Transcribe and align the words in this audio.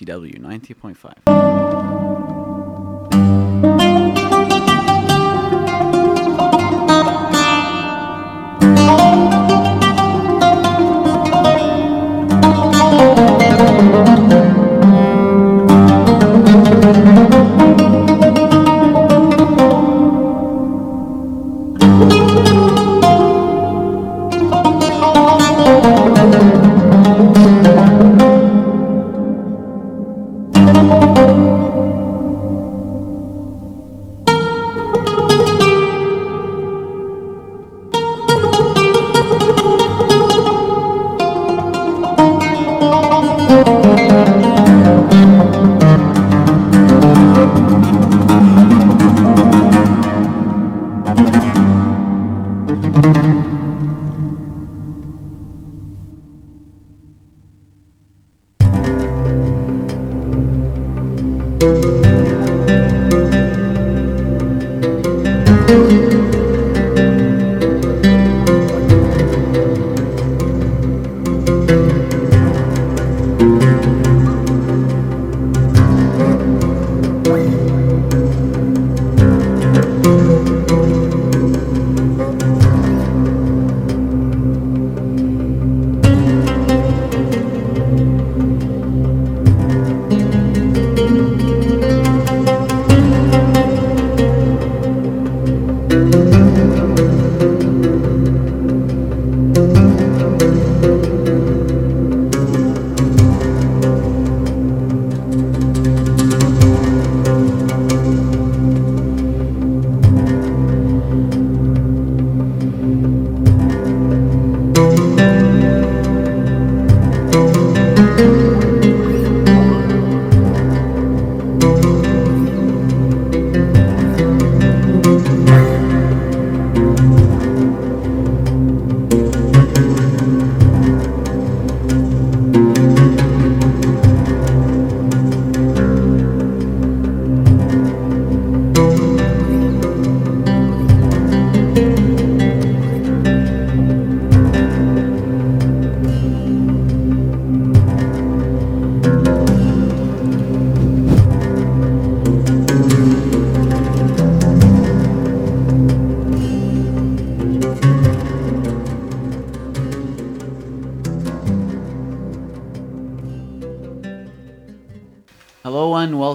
KWCW 0.00 0.40
90.5. 0.40 1.29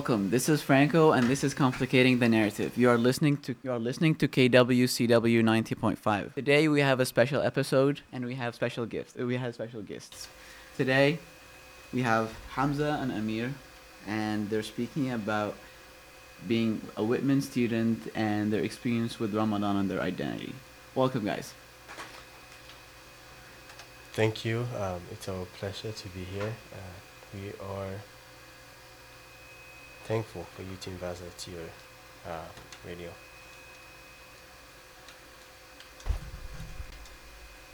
welcome. 0.08 0.30
This 0.30 0.50
is 0.50 0.62
Franco, 0.62 1.14
and 1.14 1.28
this 1.28 1.44
is 1.44 1.56
Complicating 1.56 2.20
the 2.20 2.30
Narrative. 2.30 2.78
You 2.78 2.92
are 2.92 2.98
listening 2.98 3.38
to 3.38 3.56
you 3.64 3.72
are 3.72 3.80
listening 3.80 4.14
to 4.22 4.28
KWCW 4.28 5.42
90.5. 5.42 6.36
Today 6.36 6.68
we 6.68 6.82
have 6.82 7.00
a 7.00 7.08
special 7.08 7.42
episode, 7.42 8.02
and 8.14 8.24
we 8.24 8.36
have 8.36 8.54
special 8.54 8.86
gifts. 8.86 9.16
We 9.16 9.36
have 9.38 9.56
special 9.56 9.82
guests. 9.82 10.28
Today, 10.78 11.18
we 11.92 12.04
have 12.04 12.32
Hamza 12.52 13.00
and 13.02 13.12
Ameer, 13.14 13.52
and 14.06 14.48
they're 14.48 14.70
speaking 14.76 15.12
about 15.12 15.56
being 16.48 16.82
a 16.98 17.04
Whitman 17.04 17.42
student 17.42 18.08
and 18.14 18.54
their 18.54 18.62
experience 18.62 19.20
with 19.20 19.34
Ramadan 19.34 19.76
and 19.76 19.90
their 19.90 20.02
identity. 20.02 20.54
Welcome, 20.94 21.26
guys. 21.26 21.56
Thank 24.14 24.46
you. 24.46 24.68
Um, 24.80 25.02
it's 25.12 25.28
our 25.28 25.46
pleasure 25.58 25.92
to 25.92 26.08
be 26.10 26.26
here. 26.26 26.54
Uh, 26.72 26.94
we 27.34 27.50
are 27.60 27.90
thankful 30.06 30.46
for 30.56 30.62
you 30.62 30.78
to 30.82 30.90
invite 30.92 31.12
us 31.12 31.22
to 31.40 31.52
your 31.52 31.68
uh, 32.28 32.46
radio. 32.86 33.10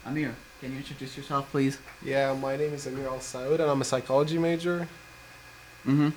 Ameer, 0.06 0.34
can 0.60 0.72
you 0.72 0.78
introduce 0.78 1.16
yourself, 1.16 1.50
please? 1.50 1.78
Yeah, 2.02 2.32
my 2.32 2.56
name 2.56 2.72
is 2.72 2.86
Ameer 2.86 3.06
Al 3.06 3.18
Saud 3.18 3.60
and 3.60 3.70
I'm 3.70 3.80
a 3.80 3.84
psychology 3.84 4.38
major. 4.38 4.88
Mm-hmm. 5.86 6.08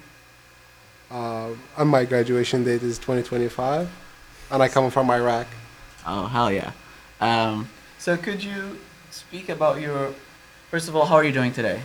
Uh, 1.12 1.50
and 1.78 1.90
my 1.90 2.06
graduation 2.06 2.64
date 2.64 2.82
is 2.82 2.98
2025, 2.98 3.90
and 4.52 4.64
I 4.64 4.68
come 4.70 4.90
from 4.90 5.10
Iraq. 5.12 5.48
Oh 6.08 6.26
hell 6.26 6.52
yeah! 6.52 6.72
Um, 7.22 7.70
so 8.00 8.18
could 8.18 8.44
you 8.44 8.80
speak 9.12 9.50
about 9.50 9.82
your? 9.82 10.14
First 10.72 10.88
of 10.88 10.96
all, 10.96 11.06
how 11.06 11.16
are 11.16 11.24
you 11.24 11.32
doing 11.32 11.54
today? 11.54 11.82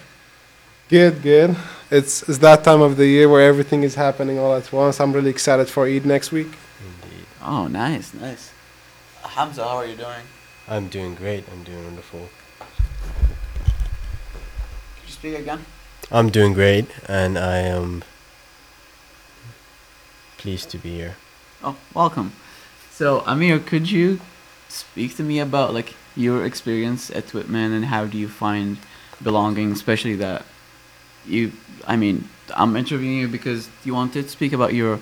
Good, 0.89 1.23
good. 1.23 1.55
It's 1.91 2.23
it's 2.29 2.39
that 2.39 2.63
time 2.63 2.83
of 2.83 2.97
the 2.97 3.07
year 3.07 3.29
where 3.29 3.43
everything 3.43 3.83
is 3.83 3.97
happening 3.97 4.39
all 4.39 4.55
at 4.55 4.73
once. 4.73 5.01
I'm 5.01 5.13
really 5.13 5.31
excited 5.31 5.69
for 5.69 5.87
Eid 5.87 6.07
next 6.07 6.31
week. 6.31 6.53
Indeed. 6.87 7.27
Oh, 7.43 7.67
nice, 7.67 8.15
nice. 8.15 8.53
Hamza, 9.25 9.65
how 9.65 9.79
are 9.79 9.87
you 9.87 9.97
doing? 9.97 10.25
I'm 10.69 10.87
doing 10.87 11.17
great. 11.17 11.45
I'm 11.51 11.65
doing 11.65 11.85
wonderful. 11.85 12.29
Could 12.61 12.69
you 15.07 15.13
speak 15.13 15.39
again? 15.41 15.67
I'm 16.13 16.31
doing 16.31 16.53
great, 16.53 16.87
and 17.09 17.37
I 17.37 17.57
am 17.59 18.05
pleased 20.39 20.71
to 20.71 20.79
be 20.79 20.95
here. 20.95 21.17
Oh, 21.65 21.77
welcome. 21.93 22.35
So, 22.93 23.23
Ameer, 23.27 23.59
could 23.59 23.91
you 23.91 24.21
speak 24.69 25.17
to 25.17 25.25
me 25.25 25.41
about 25.41 25.75
like 25.75 25.95
your 26.15 26.45
experience 26.47 27.11
at 27.11 27.35
Whitman 27.35 27.73
and 27.73 27.87
how 27.87 28.07
do 28.07 28.17
you 28.17 28.29
find 28.29 28.79
belonging, 29.21 29.73
especially 29.73 30.15
that 30.17 30.45
you? 31.27 31.53
I 31.87 31.97
mean, 31.97 32.29
I'm 32.55 32.77
interviewing 32.77 33.17
you 33.19 33.29
because 33.29 33.69
you 33.85 33.95
wanted 33.95 34.25
to 34.25 34.29
speak 34.29 34.53
about 34.53 34.75
your 34.75 35.01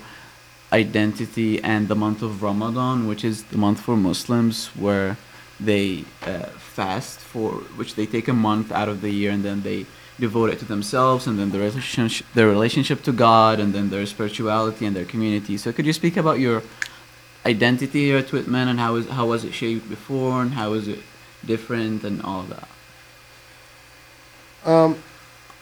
identity 0.73 1.63
and 1.63 1.89
the 1.89 1.95
month 1.95 2.23
of 2.23 2.43
Ramadan, 2.43 3.07
which 3.07 3.25
is 3.25 3.45
the 3.45 3.59
month 3.59 3.81
for 3.81 3.97
Muslims 3.97 4.67
where 4.69 5.17
they 5.59 6.05
uh, 6.23 6.47
fast 6.77 7.19
for 7.19 7.53
which 7.79 7.95
they 7.95 8.07
take 8.07 8.29
a 8.29 8.33
month 8.33 8.71
out 8.71 8.89
of 8.89 9.01
the 9.01 9.11
year 9.11 9.31
and 9.31 9.45
then 9.45 9.63
they 9.63 9.87
devote 10.21 10.51
it 10.51 10.59
to 10.59 10.65
themselves 10.65 11.27
and 11.27 11.39
then 11.39 11.51
the 11.51 11.59
relationship 11.59 12.27
their 12.35 12.49
relationship 12.49 13.03
to 13.03 13.13
God 13.13 13.61
and 13.61 13.73
then 13.73 13.91
their 13.91 14.07
spirituality 14.07 14.85
and 14.87 14.95
their 14.95 15.05
community. 15.05 15.57
So 15.57 15.73
could 15.73 15.87
you 15.87 15.93
speak 15.93 16.17
about 16.17 16.39
your 16.39 16.63
identity 17.47 18.07
here 18.07 18.19
at 18.19 18.31
Whitman 18.33 18.69
and 18.69 18.79
how 18.79 18.97
is 18.97 19.09
how 19.09 19.27
was 19.27 19.45
it 19.45 19.53
shaped 19.53 19.89
before 19.89 20.43
and 20.43 20.53
how 20.53 20.75
is 20.75 20.87
it 20.89 21.01
different 21.45 22.05
and 22.05 22.23
all 22.23 22.43
that? 22.43 22.69
Um, 24.65 25.03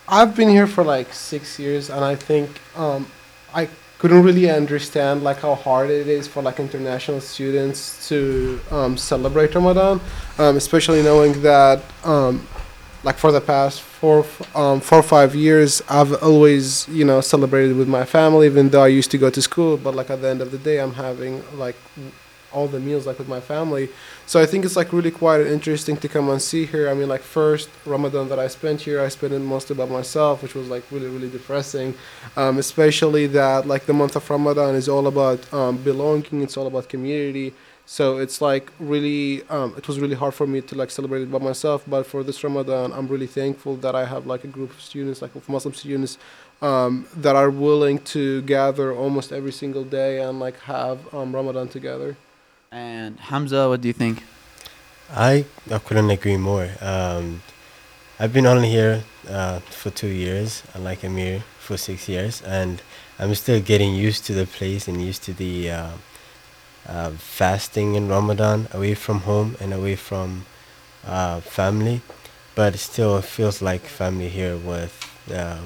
I've 0.08 0.36
been 0.36 0.48
here 0.48 0.66
for 0.66 0.84
like 0.84 1.12
six 1.12 1.58
years, 1.58 1.90
and 1.90 2.04
I 2.04 2.14
think 2.14 2.60
um, 2.76 3.06
I 3.52 3.68
couldn't 3.98 4.22
really 4.22 4.48
understand 4.48 5.24
like 5.24 5.38
how 5.38 5.54
hard 5.54 5.90
it 5.90 6.06
is 6.06 6.28
for 6.28 6.42
like 6.42 6.60
international 6.60 7.20
students 7.20 8.08
to 8.08 8.60
um, 8.70 8.96
celebrate 8.96 9.54
Ramadan, 9.54 10.00
um, 10.38 10.56
especially 10.56 11.02
knowing 11.02 11.40
that 11.42 11.82
um, 12.04 12.46
like 13.02 13.16
for 13.16 13.32
the 13.32 13.40
past 13.40 13.80
four 13.80 14.24
um, 14.54 14.80
four 14.80 14.98
or 14.98 15.02
five 15.02 15.34
years 15.34 15.82
I've 15.88 16.12
always 16.22 16.86
you 16.88 17.04
know 17.04 17.20
celebrated 17.20 17.76
with 17.76 17.88
my 17.88 18.04
family, 18.04 18.46
even 18.46 18.68
though 18.68 18.82
I 18.82 18.88
used 18.88 19.10
to 19.10 19.18
go 19.18 19.30
to 19.30 19.42
school. 19.42 19.76
But 19.76 19.96
like 19.96 20.10
at 20.10 20.22
the 20.22 20.28
end 20.28 20.40
of 20.40 20.52
the 20.52 20.58
day, 20.58 20.78
I'm 20.78 20.94
having 20.94 21.42
like 21.58 21.76
all 22.52 22.66
the 22.68 22.80
meals 22.80 23.06
like 23.06 23.18
with 23.18 23.28
my 23.28 23.40
family. 23.40 23.88
So 24.26 24.40
I 24.40 24.46
think 24.46 24.64
it's 24.64 24.76
like 24.76 24.92
really 24.92 25.10
quite 25.10 25.40
interesting 25.40 25.96
to 25.98 26.08
come 26.08 26.28
and 26.30 26.40
see 26.40 26.66
here. 26.66 26.88
I 26.88 26.94
mean, 26.94 27.08
like 27.08 27.22
first 27.22 27.68
Ramadan 27.84 28.28
that 28.28 28.38
I 28.38 28.48
spent 28.48 28.80
here, 28.80 29.00
I 29.00 29.08
spent 29.08 29.32
it 29.32 29.40
mostly 29.40 29.76
by 29.76 29.86
myself, 29.86 30.42
which 30.42 30.54
was 30.54 30.68
like 30.68 30.84
really 30.90 31.08
really 31.08 31.30
depressing. 31.30 31.94
Um, 32.36 32.58
especially 32.58 33.26
that 33.28 33.66
like 33.66 33.86
the 33.86 33.92
month 33.92 34.16
of 34.16 34.28
Ramadan 34.28 34.74
is 34.74 34.88
all 34.88 35.06
about 35.06 35.52
um, 35.52 35.76
belonging. 35.78 36.42
It's 36.42 36.56
all 36.56 36.66
about 36.66 36.88
community. 36.88 37.54
So 37.88 38.18
it's 38.18 38.40
like 38.40 38.72
really, 38.80 39.44
um, 39.48 39.72
it 39.76 39.86
was 39.86 40.00
really 40.00 40.16
hard 40.16 40.34
for 40.34 40.44
me 40.44 40.60
to 40.60 40.74
like 40.74 40.90
celebrate 40.90 41.22
it 41.22 41.30
by 41.30 41.38
myself. 41.38 41.84
But 41.86 42.04
for 42.04 42.24
this 42.24 42.42
Ramadan, 42.42 42.92
I'm 42.92 43.06
really 43.06 43.28
thankful 43.28 43.76
that 43.76 43.94
I 43.94 44.04
have 44.04 44.26
like 44.26 44.42
a 44.42 44.48
group 44.48 44.70
of 44.70 44.80
students, 44.80 45.22
like 45.22 45.34
of 45.36 45.48
Muslim 45.48 45.72
students, 45.72 46.18
um, 46.60 47.06
that 47.16 47.36
are 47.36 47.48
willing 47.48 48.00
to 48.16 48.42
gather 48.42 48.92
almost 48.92 49.32
every 49.32 49.52
single 49.52 49.84
day 49.84 50.20
and 50.20 50.40
like 50.40 50.58
have 50.62 51.14
um, 51.14 51.34
Ramadan 51.34 51.68
together. 51.68 52.16
And 52.72 53.18
Hamza, 53.20 53.68
what 53.68 53.80
do 53.80 53.88
you 53.88 53.94
think? 53.94 54.22
I, 55.10 55.44
I 55.70 55.78
couldn't 55.78 56.10
agree 56.10 56.36
more. 56.36 56.68
Um, 56.80 57.42
I've 58.18 58.32
been 58.32 58.46
only 58.46 58.70
here 58.70 59.04
uh, 59.28 59.60
for 59.60 59.90
two 59.90 60.08
years, 60.08 60.62
unlike 60.74 61.00
Ameer 61.04 61.42
for 61.58 61.76
six 61.76 62.08
years, 62.08 62.42
and 62.42 62.82
I'm 63.18 63.34
still 63.34 63.60
getting 63.60 63.94
used 63.94 64.24
to 64.26 64.32
the 64.32 64.46
place 64.46 64.88
and 64.88 65.00
used 65.00 65.22
to 65.24 65.32
the 65.32 65.70
uh, 65.70 65.90
uh, 66.88 67.10
fasting 67.10 67.94
in 67.94 68.08
Ramadan, 68.08 68.68
away 68.72 68.94
from 68.94 69.20
home 69.20 69.56
and 69.60 69.72
away 69.72 69.96
from 69.96 70.46
uh, 71.06 71.40
family. 71.40 72.00
But 72.54 72.74
it 72.74 72.78
still 72.78 73.20
feels 73.20 73.60
like 73.60 73.82
family 73.82 74.28
here 74.28 74.56
with 74.56 74.94
uh, 75.32 75.60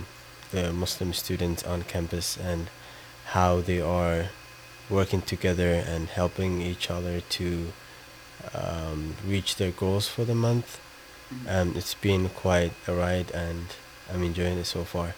the 0.50 0.72
Muslim 0.72 1.12
students 1.12 1.62
on 1.62 1.82
campus 1.84 2.36
and 2.36 2.68
how 3.26 3.60
they 3.60 3.80
are 3.80 4.30
working 4.90 5.22
together 5.22 5.72
and 5.72 6.08
helping 6.08 6.60
each 6.60 6.90
other 6.90 7.20
to 7.20 7.72
um, 8.54 9.14
reach 9.26 9.56
their 9.56 9.70
goals 9.70 10.08
for 10.08 10.24
the 10.24 10.34
month. 10.34 10.80
Um, 11.48 11.74
it's 11.76 11.94
been 11.94 12.28
quite 12.28 12.72
a 12.88 12.94
ride, 12.94 13.30
and 13.30 13.66
I'm 14.12 14.22
enjoying 14.22 14.58
it 14.58 14.66
so 14.66 14.84
far. 14.84 15.14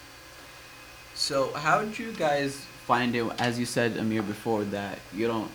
So 1.15 1.53
how 1.55 1.81
did 1.83 1.99
you 1.99 2.13
guys 2.13 2.57
find 2.87 3.15
it? 3.15 3.25
As 3.39 3.59
you 3.59 3.67
said, 3.67 3.97
Ameer, 3.97 4.23
before 4.27 4.65
that 4.65 4.99
you 5.15 5.27
don't. 5.27 5.51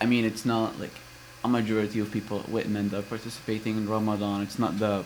I 0.00 0.06
mean, 0.06 0.24
it's 0.24 0.44
not 0.44 0.78
like 0.80 0.96
a 1.44 1.48
majority 1.48 2.00
of 2.00 2.10
people 2.10 2.40
at 2.40 2.48
Whitman 2.48 2.88
that 2.90 2.98
are 2.98 3.02
participating 3.02 3.76
in 3.76 3.88
Ramadan. 3.88 4.42
It's 4.42 4.58
not 4.58 4.78
the 4.78 5.04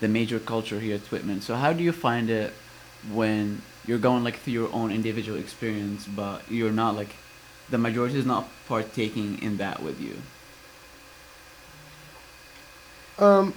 the 0.00 0.08
major 0.08 0.38
culture 0.38 0.80
here 0.80 0.96
at 0.96 1.10
Whitman. 1.10 1.40
So 1.40 1.54
how 1.54 1.72
do 1.72 1.82
you 1.82 1.92
find 1.92 2.28
it 2.28 2.52
when 3.12 3.62
you're 3.86 3.98
going 3.98 4.24
like 4.24 4.38
through 4.38 4.52
your 4.52 4.72
own 4.72 4.90
individual 4.90 5.38
experience, 5.38 6.06
but 6.06 6.42
you're 6.50 6.72
not 6.72 6.94
like 6.94 7.14
the 7.70 7.78
majority 7.78 8.18
is 8.18 8.26
not 8.26 8.48
partaking 8.68 9.40
in 9.42 9.56
that 9.58 9.82
with 9.82 10.00
you? 10.00 10.16
Um, 13.18 13.54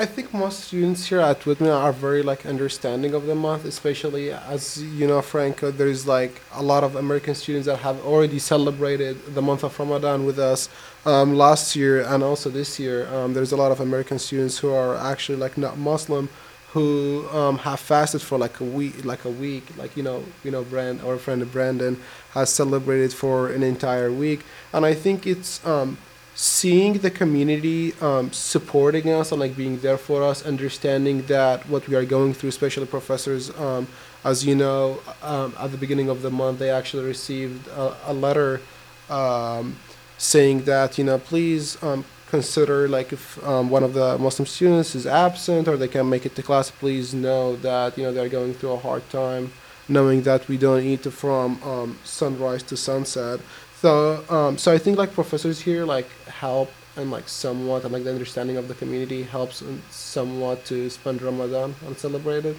I 0.00 0.06
think 0.06 0.32
most 0.32 0.60
students 0.60 1.06
here 1.06 1.20
at 1.20 1.44
Whitman 1.44 1.70
are 1.72 1.92
very 1.92 2.22
like 2.22 2.46
understanding 2.46 3.12
of 3.12 3.26
the 3.26 3.34
month, 3.34 3.66
especially 3.66 4.32
as 4.32 4.82
you 4.82 5.06
know, 5.06 5.20
Franco. 5.20 5.70
There's 5.70 6.06
like 6.06 6.40
a 6.54 6.62
lot 6.62 6.84
of 6.84 6.96
American 6.96 7.34
students 7.34 7.66
that 7.66 7.80
have 7.80 8.02
already 8.02 8.38
celebrated 8.38 9.34
the 9.34 9.42
month 9.42 9.62
of 9.62 9.78
Ramadan 9.78 10.24
with 10.24 10.38
us 10.38 10.70
um, 11.04 11.34
last 11.34 11.76
year 11.76 12.00
and 12.00 12.22
also 12.22 12.48
this 12.48 12.78
year. 12.80 13.08
Um, 13.14 13.34
there's 13.34 13.52
a 13.52 13.58
lot 13.58 13.72
of 13.72 13.80
American 13.80 14.18
students 14.18 14.56
who 14.56 14.72
are 14.72 14.96
actually 14.96 15.36
like 15.36 15.58
not 15.58 15.76
Muslim, 15.76 16.30
who 16.72 17.26
um, 17.30 17.58
have 17.58 17.80
fasted 17.80 18.22
for 18.22 18.38
like 18.38 18.60
a 18.60 18.64
week, 18.64 19.04
like 19.04 19.24
a 19.24 19.30
week. 19.30 19.64
Like 19.76 19.96
you 19.96 20.02
know, 20.02 20.24
you 20.44 20.50
know, 20.50 20.62
Brand, 20.62 21.00
our 21.02 21.18
friend 21.18 21.50
Brandon 21.50 22.00
has 22.32 22.52
celebrated 22.52 23.12
for 23.12 23.48
an 23.48 23.62
entire 23.62 24.12
week, 24.12 24.44
and 24.72 24.86
I 24.86 24.94
think 24.94 25.26
it's 25.26 25.64
um, 25.66 25.98
seeing 26.34 26.94
the 26.94 27.10
community 27.10 27.94
um, 28.00 28.32
supporting 28.32 29.10
us 29.10 29.32
and 29.32 29.40
like 29.40 29.56
being 29.56 29.78
there 29.80 29.98
for 29.98 30.22
us, 30.22 30.46
understanding 30.46 31.22
that 31.26 31.68
what 31.68 31.88
we 31.88 31.96
are 31.96 32.04
going 32.04 32.34
through, 32.34 32.50
especially 32.50 32.86
professors. 32.86 33.50
Um, 33.58 33.88
as 34.24 34.44
you 34.44 34.54
know, 34.54 35.00
um, 35.22 35.54
at 35.58 35.72
the 35.72 35.78
beginning 35.78 36.08
of 36.08 36.22
the 36.22 36.30
month, 36.30 36.58
they 36.58 36.70
actually 36.70 37.04
received 37.04 37.66
a, 37.68 37.96
a 38.06 38.12
letter 38.12 38.60
um, 39.08 39.76
saying 40.18 40.64
that 40.64 40.98
you 40.98 41.04
know 41.04 41.18
please 41.18 41.82
um, 41.82 42.04
consider 42.30 42.88
like 42.88 43.12
if 43.12 43.42
um, 43.44 43.68
one 43.70 43.82
of 43.82 43.92
the 43.92 44.16
Muslim 44.18 44.46
students 44.46 44.94
is 44.94 45.06
absent 45.06 45.68
or 45.68 45.76
they 45.76 45.88
can't 45.88 46.08
make 46.08 46.24
it 46.24 46.34
to 46.36 46.42
class, 46.42 46.70
please 46.70 47.12
know 47.12 47.56
that 47.56 47.98
you 47.98 48.04
know 48.04 48.12
they're 48.12 48.28
going 48.28 48.54
through 48.54 48.72
a 48.72 48.78
hard 48.78 49.04
time, 49.10 49.52
knowing 49.88 50.22
that 50.22 50.48
we 50.48 50.56
don't 50.56 50.82
eat 50.82 51.04
from 51.12 51.62
um, 51.62 51.98
sunrise 52.04 52.62
to 52.62 52.76
sunset. 52.76 53.40
So 53.82 54.24
um, 54.30 54.56
so 54.56 54.72
I 54.72 54.78
think 54.78 54.96
like 54.96 55.12
professors 55.12 55.60
here 55.60 55.84
like 55.84 56.08
help 56.26 56.70
and 56.96 57.10
like 57.10 57.28
somewhat 57.28 57.84
and 57.84 57.92
like 57.92 58.04
the 58.04 58.12
understanding 58.12 58.56
of 58.56 58.68
the 58.68 58.74
community 58.74 59.22
helps 59.22 59.62
somewhat 59.90 60.64
to 60.66 60.90
spend 60.90 61.22
Ramadan 61.22 61.74
and 61.86 61.96
celebrate 61.98 62.44
it. 62.44 62.56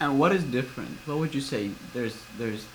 And 0.00 0.18
what 0.18 0.32
is 0.32 0.44
different? 0.44 0.96
What 1.06 1.18
would 1.18 1.34
you 1.34 1.40
say? 1.40 1.70
There's 1.92 2.16
there's 2.38 2.66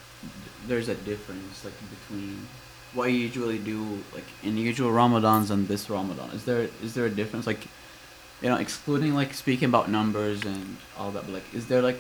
there's 0.68 0.90
a 0.90 0.96
difference 0.96 1.66
like 1.66 1.74
between 1.90 2.48
what 2.94 3.12
you 3.12 3.18
usually 3.18 3.58
do 3.58 4.00
like 4.14 4.26
in 4.44 4.58
usual 4.58 4.92
Ramadans 4.92 5.50
and 5.50 5.68
this 5.68 5.90
Ramadan. 5.90 6.30
Is 6.32 6.46
there 6.46 6.70
is 6.82 6.94
there 6.94 7.06
a 7.06 7.10
difference? 7.10 7.48
Like 7.48 7.68
you 8.42 8.50
know, 8.50 8.58
excluding 8.58 9.14
like 9.14 9.34
speaking 9.34 9.70
about 9.70 9.90
numbers 9.90 10.44
and 10.44 10.78
all 10.98 11.12
that, 11.12 11.24
but 11.26 11.34
like 11.34 11.54
is 11.54 11.68
there 11.68 11.82
like 11.82 12.00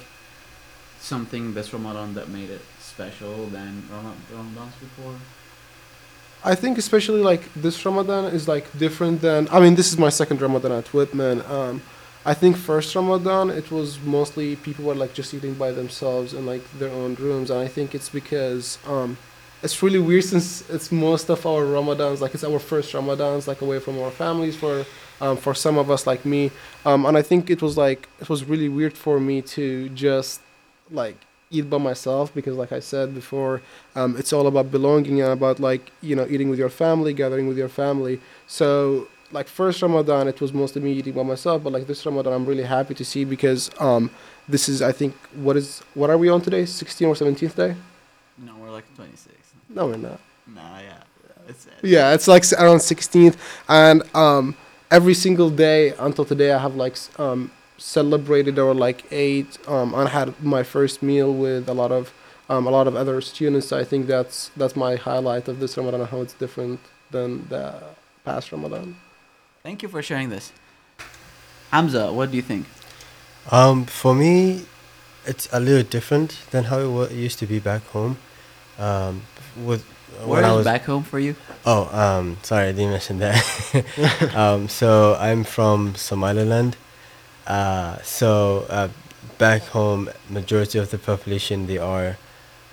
something 0.99 1.53
this 1.53 1.73
Ramadan 1.73 2.13
that 2.13 2.29
made 2.29 2.49
it 2.49 2.61
special 2.79 3.47
than 3.47 3.83
Rama- 3.91 4.15
Ramadans 4.31 4.79
before? 4.79 5.15
I 6.45 6.55
think 6.55 6.77
especially 6.77 7.21
like 7.21 7.53
this 7.53 7.85
Ramadan 7.85 8.25
is 8.25 8.47
like 8.47 8.77
different 8.77 9.21
than 9.21 9.47
I 9.51 9.59
mean 9.59 9.75
this 9.75 9.91
is 9.91 9.97
my 9.97 10.09
second 10.09 10.41
Ramadan 10.41 10.71
at 10.71 10.93
Whitman. 10.93 11.41
Um, 11.49 11.81
I 12.25 12.33
think 12.33 12.55
first 12.55 12.95
Ramadan 12.95 13.49
it 13.49 13.69
was 13.71 13.99
mostly 14.01 14.55
people 14.55 14.85
were 14.85 14.95
like 14.95 15.13
just 15.13 15.33
eating 15.33 15.55
by 15.55 15.71
themselves 15.71 16.33
in 16.33 16.45
like 16.45 16.63
their 16.79 16.89
own 16.89 17.15
rooms, 17.15 17.49
and 17.49 17.59
I 17.59 17.67
think 17.67 17.93
it's 17.93 18.09
because 18.09 18.77
um, 18.87 19.17
it's 19.61 19.81
really 19.83 19.99
weird 19.99 20.23
since 20.23 20.67
it's 20.69 20.91
most 20.91 21.29
of 21.29 21.45
our 21.45 21.63
Ramadans 21.63 22.21
like 22.21 22.33
it's 22.33 22.43
our 22.43 22.59
first 22.59 22.93
Ramadans 22.93 23.47
like 23.47 23.61
away 23.61 23.79
from 23.79 23.99
our 23.99 24.11
families 24.11 24.55
for 24.55 24.85
um, 25.21 25.37
for 25.37 25.53
some 25.53 25.77
of 25.77 25.91
us 25.91 26.07
like 26.07 26.25
me. 26.25 26.51
Um, 26.85 27.05
and 27.05 27.17
I 27.17 27.21
think 27.21 27.49
it 27.49 27.61
was 27.61 27.77
like 27.77 28.07
it 28.21 28.29
was 28.29 28.45
really 28.45 28.69
weird 28.69 28.97
for 28.97 29.19
me 29.19 29.41
to 29.55 29.89
just 29.89 30.41
like 30.91 31.17
eat 31.49 31.69
by 31.69 31.77
myself 31.77 32.33
because 32.33 32.55
like 32.57 32.71
I 32.71 32.79
said 32.79 33.13
before, 33.13 33.61
um, 33.95 34.15
it's 34.17 34.33
all 34.33 34.47
about 34.47 34.71
belonging 34.71 35.21
and 35.21 35.31
about 35.31 35.59
like 35.59 35.91
you 36.01 36.15
know 36.15 36.25
eating 36.29 36.49
with 36.49 36.59
your 36.59 36.69
family, 36.69 37.13
gathering 37.13 37.47
with 37.47 37.57
your 37.57 37.69
family. 37.69 38.21
So 38.47 39.07
like 39.33 39.47
first 39.47 39.81
Ramadan, 39.81 40.27
it 40.27 40.39
was 40.39 40.53
mostly 40.53 40.81
me 40.81 40.93
eating 40.93 41.13
by 41.13 41.23
myself, 41.23 41.63
but 41.63 41.73
like 41.73 41.87
this 41.87 42.05
Ramadan, 42.05 42.33
I'm 42.33 42.45
really 42.45 42.63
happy 42.63 42.93
to 42.93 43.03
see 43.03 43.25
because 43.25 43.69
um, 43.79 44.11
this 44.47 44.69
is 44.69 44.81
I 44.81 44.91
think 44.91 45.15
what 45.33 45.57
is 45.57 45.81
what 45.95 46.09
are 46.09 46.17
we 46.17 46.29
on 46.29 46.41
today? 46.41 46.63
16th 46.63 47.07
or 47.07 47.15
17th 47.15 47.55
day? 47.55 47.75
No, 48.37 48.55
we're 48.59 48.71
like 48.71 48.85
26. 48.95 49.35
No, 49.69 49.87
we're 49.87 49.97
not. 49.97 50.19
Nah, 50.47 50.79
yeah. 50.79 51.03
It's, 51.47 51.67
Yeah, 51.81 52.13
it's 52.13 52.27
like 52.27 52.43
around 52.53 52.77
16th, 52.77 53.35
and 53.67 54.03
um, 54.15 54.55
every 54.89 55.13
single 55.13 55.49
day 55.49 55.93
until 55.99 56.23
today, 56.23 56.53
I 56.53 56.59
have 56.59 56.75
like 56.75 56.95
um, 57.19 57.51
celebrated 57.77 58.57
or 58.59 58.73
like 58.73 59.03
ate 59.11 59.57
um, 59.67 59.93
and 59.93 60.07
had 60.09 60.41
my 60.41 60.63
first 60.63 61.03
meal 61.03 61.33
with 61.33 61.67
a 61.67 61.73
lot 61.73 61.91
of 61.91 62.13
um, 62.49 62.67
a 62.67 62.69
lot 62.69 62.87
of 62.87 62.95
other 62.95 63.19
students. 63.19 63.71
I 63.71 63.83
think 63.83 64.07
that's 64.07 64.51
that's 64.55 64.75
my 64.75 64.95
highlight 64.95 65.47
of 65.47 65.59
this 65.59 65.75
Ramadan 65.77 66.05
how 66.07 66.21
it's 66.21 66.33
different 66.33 66.79
than 67.11 67.47
the 67.49 67.83
past 68.23 68.51
Ramadan. 68.51 68.95
Thank 69.63 69.81
you 69.81 69.87
for 69.87 70.01
sharing 70.01 70.27
this. 70.27 70.51
Hamza, 71.71 72.11
what 72.11 72.31
do 72.31 72.35
you 72.35 72.41
think? 72.41 72.65
Um, 73.49 73.85
for 73.85 74.13
me, 74.13 74.65
it's 75.25 75.47
a 75.53 75.59
little 75.61 75.83
different 75.83 76.37
than 76.51 76.65
how 76.65 76.79
it, 76.79 77.11
it 77.13 77.15
used 77.15 77.39
to 77.39 77.47
be 77.47 77.59
back 77.59 77.81
home. 77.87 78.17
Um, 78.77 79.21
with 79.55 79.85
Where 80.19 80.27
when 80.27 80.43
I 80.43 80.51
was 80.51 80.65
back 80.65 80.83
home 80.83 81.03
for 81.03 81.17
you? 81.17 81.37
Oh, 81.65 81.87
um, 81.97 82.39
sorry, 82.43 82.67
I 82.67 82.71
didn't 82.73 82.91
mention 82.91 83.19
that. 83.19 84.35
um, 84.35 84.67
so 84.67 85.15
I'm 85.17 85.45
from 85.45 85.95
Somaliland. 85.95 86.75
Uh, 87.47 88.01
so 88.01 88.65
uh, 88.69 88.89
back 89.37 89.61
home, 89.67 90.09
majority 90.29 90.77
of 90.77 90.91
the 90.91 90.97
population 90.97 91.67
they 91.67 91.77
are, 91.77 92.17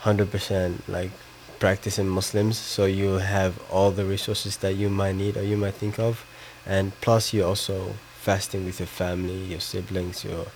hundred 0.01 0.33
percent 0.33 0.89
like 0.89 1.13
practicing 1.61 2.09
Muslims. 2.09 2.59
So 2.59 2.87
you 2.87 3.19
have 3.19 3.63
all 3.71 3.93
the 3.93 4.05
resources 4.05 4.57
that 4.57 4.75
you 4.75 4.89
might 4.91 5.15
need 5.15 5.37
or 5.37 5.45
you 5.45 5.57
might 5.57 5.75
think 5.75 6.01
of, 6.01 6.27
and 6.71 6.93
plus 7.01 7.33
you're 7.35 7.49
also 7.49 7.95
fasting 8.21 8.65
with 8.65 8.79
your 8.79 8.87
family, 8.87 9.39
your 9.53 9.59
siblings, 9.59 10.25
your 10.25 10.47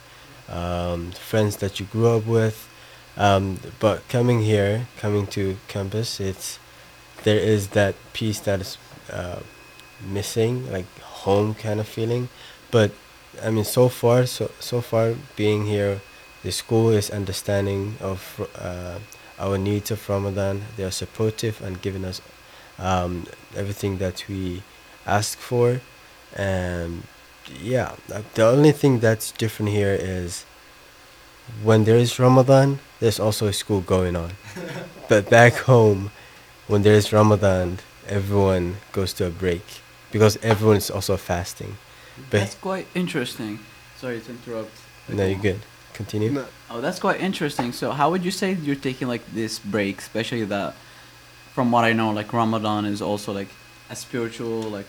um, 0.49 1.11
friends 1.11 1.57
that 1.57 1.81
you 1.81 1.87
grew 1.87 2.07
up 2.17 2.25
with. 2.25 2.69
Um, 3.17 3.59
but 3.81 4.09
coming 4.09 4.41
here, 4.43 4.87
coming 4.97 5.27
to 5.29 5.57
campus, 5.67 6.21
it's 6.21 6.61
there 7.25 7.39
is 7.39 7.69
that 7.69 7.97
piece 8.13 8.39
that 8.41 8.61
is 8.61 8.79
uh, 9.13 9.41
missing, 10.07 10.71
like 10.71 10.87
home 11.01 11.55
kind 11.55 11.81
of 11.81 11.89
feeling. 11.89 12.29
But 12.71 12.93
I 13.43 13.51
mean, 13.51 13.65
so 13.65 13.89
far, 13.89 14.27
so 14.27 14.53
so 14.61 14.81
far, 14.81 15.15
being 15.35 15.67
here, 15.67 16.01
the 16.45 16.53
school 16.53 16.91
is 16.91 17.11
understanding 17.11 17.97
of 18.01 18.21
uh, 18.57 18.99
our 19.39 19.59
needs 19.59 19.91
of 19.91 20.09
Ramadan. 20.09 20.63
They 20.77 20.85
are 20.85 20.93
supportive 20.93 21.61
and 21.61 21.83
giving 21.83 22.05
us 22.05 22.21
um, 22.79 23.27
everything 23.57 23.99
that 23.99 24.25
we 24.29 24.63
ask 25.07 25.39
for, 25.39 25.81
and 26.35 27.03
yeah, 27.61 27.95
uh, 28.13 28.23
the 28.35 28.47
only 28.47 28.73
thing 28.73 29.01
that's 29.01 29.31
different 29.33 29.73
here 29.73 29.97
is 29.99 30.45
when 31.63 31.85
there 31.85 31.97
is 31.97 32.19
Ramadan, 32.19 32.81
there's 33.01 33.21
also 33.21 33.47
a 33.47 33.53
school 33.53 33.81
going 33.81 34.17
on. 34.17 34.33
but 35.09 35.29
back 35.29 35.55
home, 35.55 36.11
when 36.67 36.83
there 36.83 36.95
is 36.95 37.13
Ramadan, 37.13 37.79
everyone 38.09 38.77
goes 38.93 39.13
to 39.15 39.27
a 39.27 39.31
break 39.31 39.65
because 40.11 40.39
everyone 40.43 40.77
is 40.77 40.91
also 40.91 41.17
fasting. 41.17 41.77
But 42.31 42.41
That's 42.41 42.55
quite 42.55 42.87
interesting. 42.95 43.59
Sorry 43.99 44.21
to 44.21 44.31
interrupt. 44.31 44.71
no, 45.09 45.27
you're 45.27 45.39
good. 45.39 45.61
Continue. 45.93 46.31
No, 46.31 46.47
Oh, 46.71 46.81
that's 46.81 46.99
quite 46.99 47.21
interesting. 47.21 47.73
So, 47.73 47.93
how 47.93 48.11
would 48.11 48.25
you 48.25 48.33
say 48.33 48.55
you're 48.55 48.75
taking 48.75 49.07
like 49.07 49.25
this 49.33 49.61
break, 49.61 49.99
especially 49.99 50.45
that, 50.47 50.75
from 51.53 51.71
what 51.71 51.85
I 51.85 51.93
know, 51.93 52.11
like 52.11 52.33
Ramadan 52.33 52.85
is 52.85 53.01
also 53.01 53.33
like 53.33 53.49
a 53.91 53.95
spiritual 53.95 54.63
like 54.63 54.87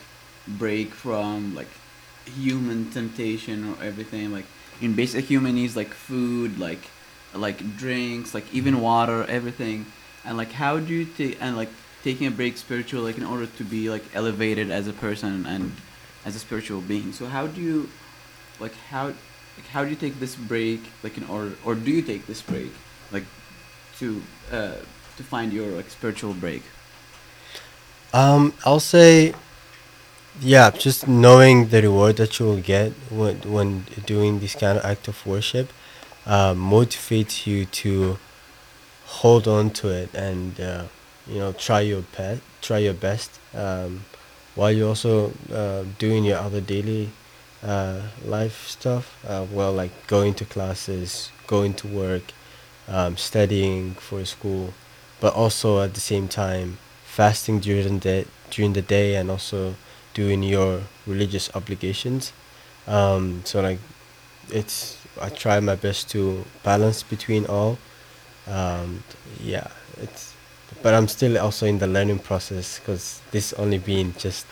break 0.47 0.93
from 0.93 1.55
like 1.55 1.67
human 2.25 2.89
temptation 2.91 3.73
or 3.73 3.83
everything. 3.83 4.31
Like 4.31 4.45
in 4.81 4.93
basic 4.95 5.25
human 5.25 5.55
needs, 5.55 5.75
like 5.75 5.89
food, 5.93 6.59
like 6.59 6.89
like 7.33 7.77
drinks, 7.77 8.33
like 8.33 8.45
even 8.53 8.81
water, 8.81 9.25
everything. 9.27 9.85
And 10.23 10.37
like, 10.37 10.53
how 10.53 10.79
do 10.79 10.93
you 10.93 11.05
take 11.05 11.37
and 11.41 11.55
like 11.55 11.69
taking 12.03 12.27
a 12.27 12.31
break 12.31 12.57
spiritual, 12.57 13.03
like 13.03 13.17
in 13.17 13.25
order 13.25 13.47
to 13.47 13.63
be 13.63 13.89
like 13.89 14.03
elevated 14.13 14.71
as 14.71 14.87
a 14.87 14.93
person 14.93 15.45
and 15.45 15.71
as 16.25 16.35
a 16.35 16.39
spiritual 16.39 16.81
being. 16.81 17.11
So, 17.13 17.27
how 17.27 17.47
do 17.47 17.61
you 17.61 17.89
like 18.59 18.73
how 18.89 19.07
like 19.07 19.67
how 19.71 19.83
do 19.83 19.89
you 19.89 19.95
take 19.95 20.19
this 20.19 20.35
break 20.35 20.81
like 21.03 21.17
in 21.17 21.23
order 21.25 21.53
or 21.65 21.75
do 21.75 21.91
you 21.91 22.01
take 22.01 22.25
this 22.27 22.41
break 22.41 22.71
like 23.11 23.23
to 23.99 24.21
uh 24.51 24.75
to 25.17 25.23
find 25.23 25.53
your 25.53 25.67
like 25.67 25.89
spiritual 25.89 26.33
break 26.33 26.63
Um, 28.13 28.53
I'll 28.65 28.79
say, 28.79 29.33
yeah, 30.41 30.69
just 30.71 31.07
knowing 31.07 31.67
the 31.69 31.81
reward 31.81 32.17
that 32.17 32.39
you 32.39 32.45
will 32.45 32.61
get 32.61 32.91
when 33.09 33.37
when 33.41 33.85
doing 34.05 34.39
this 34.39 34.55
kind 34.55 34.77
of 34.77 34.85
act 34.85 35.07
of 35.07 35.25
worship, 35.25 35.71
uh, 36.25 36.53
motivates 36.53 37.45
you 37.47 37.65
to 37.65 38.17
hold 39.05 39.47
on 39.47 39.69
to 39.71 39.89
it 39.89 40.13
and 40.13 40.59
uh, 40.59 40.85
you 41.27 41.39
know 41.39 41.53
try 41.53 41.81
your 41.81 42.03
best, 42.17 42.41
try 42.61 42.79
your 42.79 42.93
best, 42.93 43.39
um, 43.53 44.05
while 44.55 44.71
you're 44.71 44.89
also 44.89 45.31
uh, 45.53 45.83
doing 45.99 46.23
your 46.25 46.37
other 46.39 46.61
daily 46.61 47.09
uh, 47.63 48.01
life 48.25 48.67
stuff. 48.67 49.17
Uh, 49.27 49.45
well, 49.51 49.73
like 49.73 49.91
going 50.07 50.33
to 50.35 50.45
classes, 50.45 51.31
going 51.47 51.73
to 51.75 51.87
work, 51.87 52.23
um, 52.87 53.17
studying 53.17 53.93
for 53.95 54.23
school, 54.25 54.73
but 55.19 55.33
also 55.33 55.81
at 55.81 55.93
the 55.93 55.99
same 56.01 56.27
time 56.27 56.77
fasting 57.05 57.59
during 57.59 57.99
the 57.99 58.25
during 58.51 58.73
the 58.73 58.81
day 58.81 59.15
and 59.15 59.31
also 59.31 59.75
doing 60.15 60.41
your 60.41 60.81
religious 61.05 61.55
obligations. 61.55 62.33
Um, 62.87 63.41
so 63.45 63.61
like, 63.61 63.77
it's 64.49 64.97
I 65.21 65.29
try 65.29 65.59
my 65.59 65.75
best 65.75 66.09
to 66.11 66.43
balance 66.63 67.03
between 67.03 67.45
all. 67.45 67.77
Um, 68.47 69.03
yeah, 69.39 69.67
it's 70.01 70.33
but 70.81 70.93
I'm 70.93 71.07
still 71.07 71.37
also 71.37 71.65
in 71.65 71.79
the 71.79 71.87
learning 71.87 72.19
process 72.19 72.79
because 72.79 73.21
this 73.31 73.53
only 73.53 73.77
been 73.77 74.13
just 74.17 74.45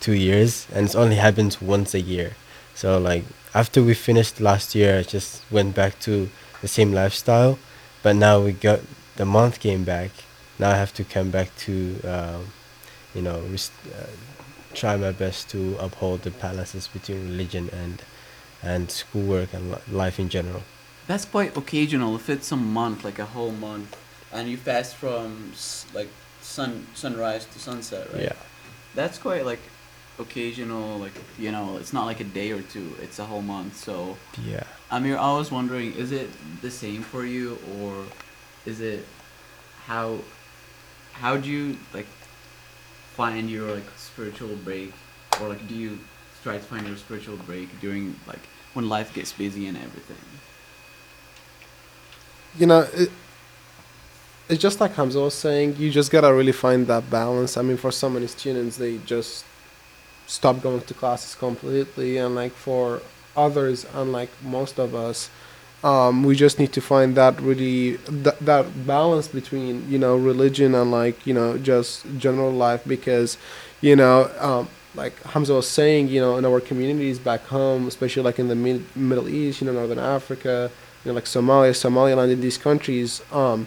two 0.00 0.12
years 0.14 0.66
and 0.72 0.84
it's 0.86 0.94
only 0.94 1.16
happens 1.16 1.60
once 1.60 1.94
a 1.94 2.00
year. 2.00 2.32
So 2.74 2.98
like 2.98 3.24
after 3.54 3.82
we 3.82 3.94
finished 3.94 4.40
last 4.40 4.74
year, 4.74 4.98
I 4.98 5.02
just 5.02 5.42
went 5.50 5.74
back 5.74 5.98
to 6.00 6.30
the 6.62 6.68
same 6.68 6.92
lifestyle, 6.92 7.58
but 8.02 8.16
now 8.16 8.40
we 8.40 8.52
got 8.52 8.80
the 9.16 9.24
month 9.24 9.60
came 9.60 9.84
back. 9.84 10.10
Now 10.58 10.70
I 10.70 10.76
have 10.76 10.92
to 10.94 11.04
come 11.04 11.30
back 11.30 11.54
to, 11.66 12.00
um, 12.04 12.52
you 13.14 13.22
know, 13.22 13.40
rest- 13.50 13.72
uh, 13.92 14.06
try 14.74 14.96
my 14.96 15.12
best 15.12 15.48
to 15.50 15.76
uphold 15.78 16.22
the 16.22 16.30
balances 16.30 16.88
between 16.88 17.24
religion 17.30 17.68
and 17.72 18.02
and 18.62 18.90
schoolwork 18.90 19.52
and 19.54 19.76
life 19.90 20.18
in 20.20 20.28
general. 20.28 20.62
that's 21.06 21.24
quite 21.24 21.56
occasional 21.56 22.14
if 22.16 22.28
it's 22.28 22.52
a 22.52 22.56
month 22.56 23.04
like 23.04 23.18
a 23.18 23.24
whole 23.26 23.52
month 23.52 23.96
and 24.32 24.48
you 24.48 24.56
fast 24.56 24.94
from 24.94 25.52
like 25.94 26.08
sun 26.40 26.86
sunrise 26.94 27.46
to 27.46 27.58
sunset 27.58 28.04
right 28.12 28.22
Yeah. 28.22 28.36
that's 28.94 29.18
quite 29.18 29.44
like 29.44 29.60
occasional 30.18 30.98
like 30.98 31.12
you 31.38 31.50
know 31.50 31.78
it's 31.78 31.92
not 31.92 32.04
like 32.06 32.20
a 32.20 32.24
day 32.40 32.50
or 32.52 32.62
two 32.62 32.94
it's 33.00 33.18
a 33.18 33.24
whole 33.24 33.42
month 33.42 33.76
so 33.76 34.16
Yeah. 34.44 34.64
I 34.90 34.98
Ameer, 34.98 35.16
I 35.18 35.32
was 35.38 35.50
wondering, 35.52 35.94
is 35.94 36.10
it 36.12 36.28
the 36.62 36.70
same 36.70 37.02
for 37.02 37.24
you, 37.24 37.58
or 37.80 38.04
is 38.66 38.80
it 38.80 39.06
how 39.86 40.18
how 41.12 41.36
do 41.36 41.48
you 41.48 41.76
like 41.94 42.06
find 43.22 43.50
your 43.50 43.68
like 43.76 43.90
spiritual 43.96 44.54
break, 44.68 44.92
or 45.38 45.48
like 45.52 45.64
do 45.70 45.74
you 45.74 45.92
try 46.42 46.54
to 46.62 46.66
find 46.72 46.84
your 46.90 46.96
spiritual 46.96 47.36
break 47.48 47.68
during 47.84 48.04
like 48.26 48.44
when 48.74 48.88
life 48.96 49.10
gets 49.18 49.32
busy 49.44 49.64
and 49.70 49.76
everything? 49.76 50.24
you 52.58 52.66
know, 52.66 52.86
it, 52.94 53.10
it's 54.48 54.60
just 54.60 54.80
like 54.80 54.94
Hamza 54.94 55.20
was 55.20 55.34
saying. 55.34 55.76
You 55.76 55.90
just 55.90 56.10
gotta 56.10 56.32
really 56.32 56.52
find 56.52 56.86
that 56.88 57.08
balance. 57.10 57.56
I 57.56 57.62
mean, 57.62 57.76
for 57.76 57.92
so 57.92 58.08
many 58.10 58.26
students, 58.26 58.76
they 58.76 58.98
just 58.98 59.44
stop 60.26 60.60
going 60.60 60.80
to 60.80 60.94
classes 60.94 61.34
completely, 61.34 62.18
and 62.18 62.34
like 62.34 62.52
for 62.52 63.02
others, 63.36 63.86
unlike 63.94 64.30
most 64.42 64.78
of 64.78 64.94
us, 64.94 65.30
um, 65.82 66.24
we 66.24 66.34
just 66.36 66.58
need 66.58 66.72
to 66.74 66.80
find 66.80 67.14
that 67.16 67.40
really 67.40 67.96
th- 67.98 68.36
that 68.40 68.86
balance 68.86 69.28
between 69.28 69.88
you 69.90 69.98
know 69.98 70.16
religion 70.16 70.74
and 70.74 70.90
like 70.90 71.26
you 71.26 71.32
know 71.34 71.56
just 71.58 72.04
general 72.18 72.50
life 72.52 72.82
because 72.86 73.38
you 73.80 73.96
know 73.96 74.30
um, 74.38 74.68
like 74.94 75.20
Hamza 75.22 75.54
was 75.54 75.68
saying 75.68 76.08
you 76.08 76.20
know 76.20 76.36
in 76.36 76.44
our 76.44 76.60
communities 76.60 77.18
back 77.18 77.42
home 77.46 77.86
especially 77.86 78.22
like 78.22 78.38
in 78.38 78.48
the 78.48 78.54
mid- 78.54 78.94
Middle 78.96 79.28
East 79.28 79.60
you 79.60 79.66
know 79.66 79.72
Northern 79.72 79.98
Africa 79.98 80.70
you 81.04 81.10
know 81.10 81.14
like 81.14 81.24
Somalia 81.24 81.74
Somaliland 81.74 82.30
in 82.30 82.40
these 82.40 82.58
countries 82.58 83.22
um, 83.32 83.66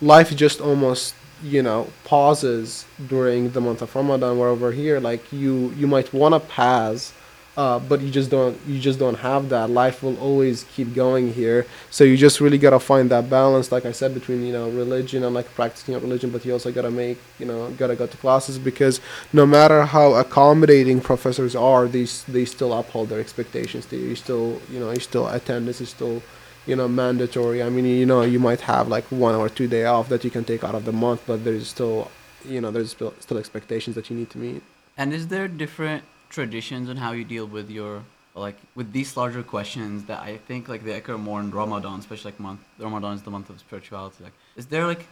life 0.00 0.34
just 0.34 0.60
almost 0.60 1.14
you 1.42 1.62
know 1.62 1.88
pauses 2.04 2.86
during 3.08 3.50
the 3.50 3.60
month 3.60 3.82
of 3.82 3.94
Ramadan. 3.94 4.38
Where 4.38 4.48
over 4.48 4.72
here 4.72 5.00
like 5.00 5.32
you 5.32 5.70
you 5.76 5.86
might 5.86 6.12
want 6.14 6.34
to 6.34 6.40
pass 6.40 7.12
uh, 7.56 7.78
but 7.78 8.00
you 8.00 8.10
just 8.10 8.30
don't 8.30 8.56
you 8.66 8.78
just 8.80 8.98
don't 8.98 9.18
have 9.18 9.48
that. 9.50 9.68
Life 9.70 10.02
will 10.02 10.18
always 10.18 10.64
keep 10.74 10.94
going 10.94 11.32
here. 11.34 11.66
So 11.90 12.02
you 12.04 12.16
just 12.16 12.40
really 12.40 12.56
gotta 12.58 12.78
find 12.80 13.10
that 13.10 13.28
balance 13.28 13.70
like 13.70 13.84
i 13.84 13.92
said 13.92 14.14
between 14.14 14.44
you 14.46 14.52
know 14.52 14.68
religion 14.70 15.22
and 15.24 15.34
like 15.34 15.48
practicing 15.54 15.94
religion 15.94 16.30
but 16.30 16.44
you 16.44 16.52
also 16.52 16.72
gotta 16.72 16.90
make 16.90 17.18
you 17.38 17.46
know 17.46 17.70
gotta 17.78 17.94
go 17.96 18.06
to 18.06 18.16
classes 18.16 18.58
because 18.58 19.00
no 19.32 19.44
matter 19.44 19.84
how 19.84 20.14
accommodating 20.14 21.00
professors 21.00 21.54
are 21.54 21.86
they, 21.86 22.04
s- 22.04 22.24
they 22.26 22.44
still 22.44 22.72
uphold 22.72 23.08
their 23.10 23.20
expectations. 23.20 23.86
They 23.86 23.98
you 23.98 24.16
still 24.16 24.60
you 24.70 24.78
know 24.80 24.90
you 24.90 25.00
still 25.00 25.26
attendance 25.28 25.80
is 25.80 25.90
still 25.90 26.22
you 26.66 26.76
know 26.76 26.88
mandatory. 26.88 27.62
I 27.62 27.68
mean 27.68 27.84
you 27.84 28.06
know 28.06 28.22
you 28.22 28.38
might 28.38 28.62
have 28.62 28.88
like 28.88 29.04
one 29.10 29.34
or 29.34 29.48
two 29.48 29.66
day 29.68 29.84
off 29.84 30.08
that 30.08 30.24
you 30.24 30.30
can 30.30 30.44
take 30.44 30.64
out 30.64 30.74
of 30.74 30.84
the 30.86 30.92
month 30.92 31.22
but 31.26 31.44
there's 31.44 31.68
still 31.68 32.10
you 32.48 32.60
know 32.62 32.70
there's 32.70 32.92
still 32.92 33.38
expectations 33.38 33.94
that 33.96 34.08
you 34.10 34.16
need 34.16 34.30
to 34.30 34.38
meet. 34.38 34.62
And 34.96 35.12
is 35.12 35.28
there 35.28 35.48
different 35.48 36.04
traditions 36.32 36.88
on 36.88 36.96
how 36.96 37.12
you 37.12 37.24
deal 37.24 37.46
with 37.46 37.70
your 37.70 38.02
like 38.34 38.56
with 38.74 38.92
these 38.92 39.16
larger 39.16 39.42
questions 39.42 40.04
that 40.04 40.20
I 40.20 40.38
think 40.38 40.68
like 40.68 40.82
they 40.84 40.94
occur 40.94 41.18
more 41.18 41.40
in 41.40 41.50
Ramadan, 41.50 41.98
especially 42.00 42.32
like 42.32 42.40
month 42.40 42.60
Ramadan 42.78 43.14
is 43.14 43.22
the 43.22 43.30
month 43.30 43.50
of 43.50 43.60
spirituality. 43.60 44.24
Like, 44.24 44.32
is 44.56 44.66
there 44.66 44.86
like 44.86 45.06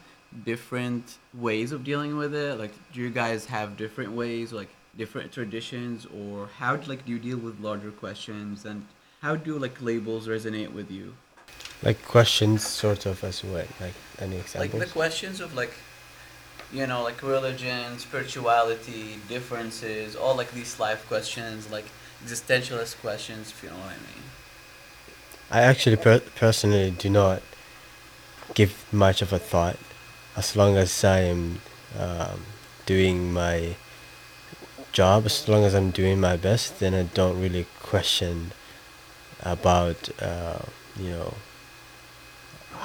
different 0.44 1.18
ways 1.34 1.72
of 1.72 1.84
dealing 1.84 2.16
with 2.16 2.34
it? 2.34 2.58
Like, 2.58 2.72
do 2.92 3.00
you 3.00 3.10
guys 3.10 3.46
have 3.46 3.76
different 3.76 4.12
ways, 4.12 4.52
like 4.52 4.70
different 4.96 5.32
traditions, 5.32 6.06
or 6.06 6.48
how 6.58 6.76
like 6.86 7.04
do 7.04 7.12
you 7.12 7.18
deal 7.18 7.38
with 7.38 7.60
larger 7.60 7.90
questions 7.90 8.64
and 8.64 8.86
how 9.20 9.36
do 9.36 9.58
like 9.58 9.80
labels 9.82 10.26
resonate 10.26 10.72
with 10.72 10.90
you? 10.90 11.14
Like 11.82 12.02
questions, 12.04 12.66
sort 12.66 13.06
of, 13.06 13.22
as 13.24 13.44
what? 13.44 13.66
Like 13.80 13.94
any 14.18 14.36
examples? 14.36 14.74
Like 14.74 14.88
the 14.88 14.92
questions 14.92 15.40
of 15.40 15.54
like 15.54 15.72
you 16.72 16.86
know 16.86 17.02
like 17.02 17.22
religion 17.22 17.98
spirituality 17.98 19.18
differences 19.28 20.14
all 20.14 20.36
like 20.36 20.52
these 20.52 20.78
life 20.78 21.06
questions 21.08 21.70
like 21.70 21.86
existentialist 22.24 23.00
questions 23.00 23.50
if 23.50 23.62
you 23.62 23.70
know 23.70 23.76
what 23.76 23.86
i 23.86 23.96
mean 23.96 24.24
I 25.52 25.62
actually 25.62 25.96
per- 25.96 26.20
personally 26.36 26.92
do 26.92 27.10
not 27.10 27.42
give 28.54 28.86
much 28.92 29.20
of 29.20 29.32
a 29.32 29.38
thought 29.38 29.78
as 30.36 30.54
long 30.54 30.76
as 30.76 31.04
I 31.04 31.20
am 31.20 31.60
um, 31.98 32.46
doing 32.86 33.32
my 33.32 33.74
job, 34.92 35.26
as 35.26 35.48
long 35.48 35.64
as 35.64 35.74
I'm 35.74 35.90
doing 35.90 36.20
my 36.20 36.36
best, 36.36 36.78
then 36.78 36.94
I 36.94 37.02
don't 37.02 37.40
really 37.40 37.66
question 37.80 38.52
about, 39.42 40.08
uh, 40.22 40.60
you 40.96 41.10
know, 41.10 41.34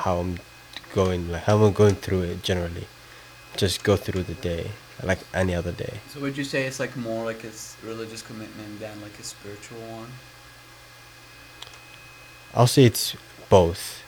how 0.01 0.17
I'm 0.17 0.39
going, 0.93 1.31
like 1.31 1.43
how 1.43 1.63
I'm 1.63 1.73
going 1.73 1.95
through 1.95 2.23
it 2.23 2.41
generally. 2.41 2.87
Just 3.57 3.83
go 3.83 3.95
through 3.95 4.24
the 4.24 4.33
day 4.35 4.71
like 5.03 5.19
any 5.33 5.53
other 5.53 5.71
day. 5.71 5.93
so 6.13 6.19
would 6.21 6.38
you 6.38 6.43
say 6.43 6.65
it's 6.65 6.79
like 6.79 6.95
more 6.95 7.25
like 7.25 7.43
a 7.43 7.51
religious 7.85 8.21
commitment 8.21 8.79
than 8.79 9.01
like 9.01 9.17
a 9.19 9.24
spiritual 9.24 9.79
one 10.00 10.07
I'll 12.53 12.67
say 12.67 12.85
it's 12.85 13.15
both. 13.50 14.01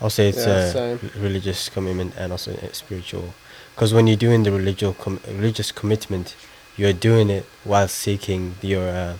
I'll 0.00 0.10
say 0.10 0.28
it's 0.30 0.46
Yeah, 0.46 0.58
a 0.58 0.72
same. 0.72 1.10
religious 1.18 1.68
commitment 1.68 2.14
and 2.16 2.32
also 2.32 2.52
a 2.52 2.72
spiritual. 2.74 3.34
Because 3.74 3.92
when 3.92 4.06
you're 4.06 4.16
doing 4.16 4.42
the 4.44 4.52
religious 4.52 4.96
com- 4.98 5.20
religious 5.28 5.70
commitment, 5.70 6.36
you're 6.76 6.94
doing 6.94 7.28
it 7.30 7.44
while 7.64 7.88
seeking 7.88 8.54
your 8.62 8.88
uh, 8.88 9.16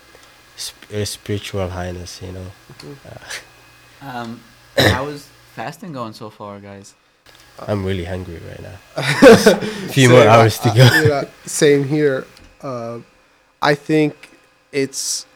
sp- 0.57 0.89
uh, 0.93 1.05
spiritual 1.05 1.69
highness. 1.69 2.21
You 2.23 2.33
know. 2.33 2.47
Uh, 3.05 3.19
um 4.11 4.41
how 4.79 5.07
is 5.09 5.29
fasting 5.55 5.93
going 5.93 6.13
so 6.15 6.31
far 6.31 6.59
guys 6.61 6.95
I'm 7.59 7.85
really 7.85 8.05
hungry 8.05 8.41
right 8.49 8.61
now. 8.61 8.77
a 8.97 9.89
few 9.89 10.09
more 10.11 10.27
hours 10.27 10.59
to 10.61 10.69
go. 10.71 10.83
I- 10.91 11.05
yeah, 11.09 11.25
same 11.47 11.85
here. 11.85 12.27
Uh, 12.61 12.99
I 13.63 13.75
think 13.75 14.31
it's 14.73 15.27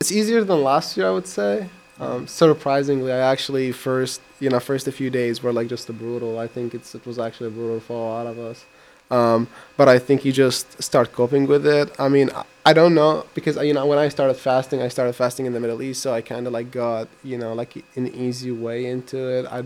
it's 0.00 0.12
easier 0.12 0.44
than 0.44 0.62
last 0.62 0.96
year. 0.96 1.06
I 1.08 1.10
would 1.10 1.26
say. 1.26 1.68
Um, 2.00 2.26
surprisingly, 2.26 3.12
I 3.12 3.18
actually 3.18 3.70
first 3.72 4.20
you 4.40 4.50
know 4.50 4.58
first 4.60 4.88
a 4.88 4.92
few 4.92 5.10
days 5.10 5.42
were 5.42 5.52
like 5.52 5.68
just 5.68 5.88
a 5.88 5.92
brutal. 5.92 6.38
I 6.38 6.46
think 6.48 6.74
it's 6.74 6.94
it 6.94 7.06
was 7.06 7.18
actually 7.18 7.50
brutal 7.50 7.80
for 7.80 7.94
a 7.94 8.10
lot 8.10 8.26
of 8.26 8.38
us. 8.38 8.64
Um, 9.10 9.46
but 9.76 9.88
I 9.88 9.98
think 9.98 10.24
you 10.24 10.32
just 10.32 10.82
start 10.82 11.12
coping 11.12 11.46
with 11.46 11.66
it. 11.66 11.94
I 11.98 12.08
mean, 12.08 12.30
I, 12.34 12.44
I 12.64 12.72
don't 12.72 12.94
know 12.94 13.26
because 13.34 13.56
you 13.56 13.74
know 13.74 13.86
when 13.86 13.98
I 13.98 14.08
started 14.08 14.34
fasting, 14.34 14.80
I 14.82 14.88
started 14.88 15.12
fasting 15.14 15.46
in 15.46 15.52
the 15.52 15.60
Middle 15.60 15.82
East, 15.82 16.00
so 16.02 16.12
I 16.14 16.22
kind 16.22 16.46
of 16.46 16.52
like 16.52 16.70
got 16.70 17.08
you 17.22 17.36
know 17.38 17.52
like 17.52 17.76
an 17.94 18.06
easy 18.08 18.50
way 18.50 18.86
into 18.86 19.18
it. 19.18 19.46
I, 19.46 19.64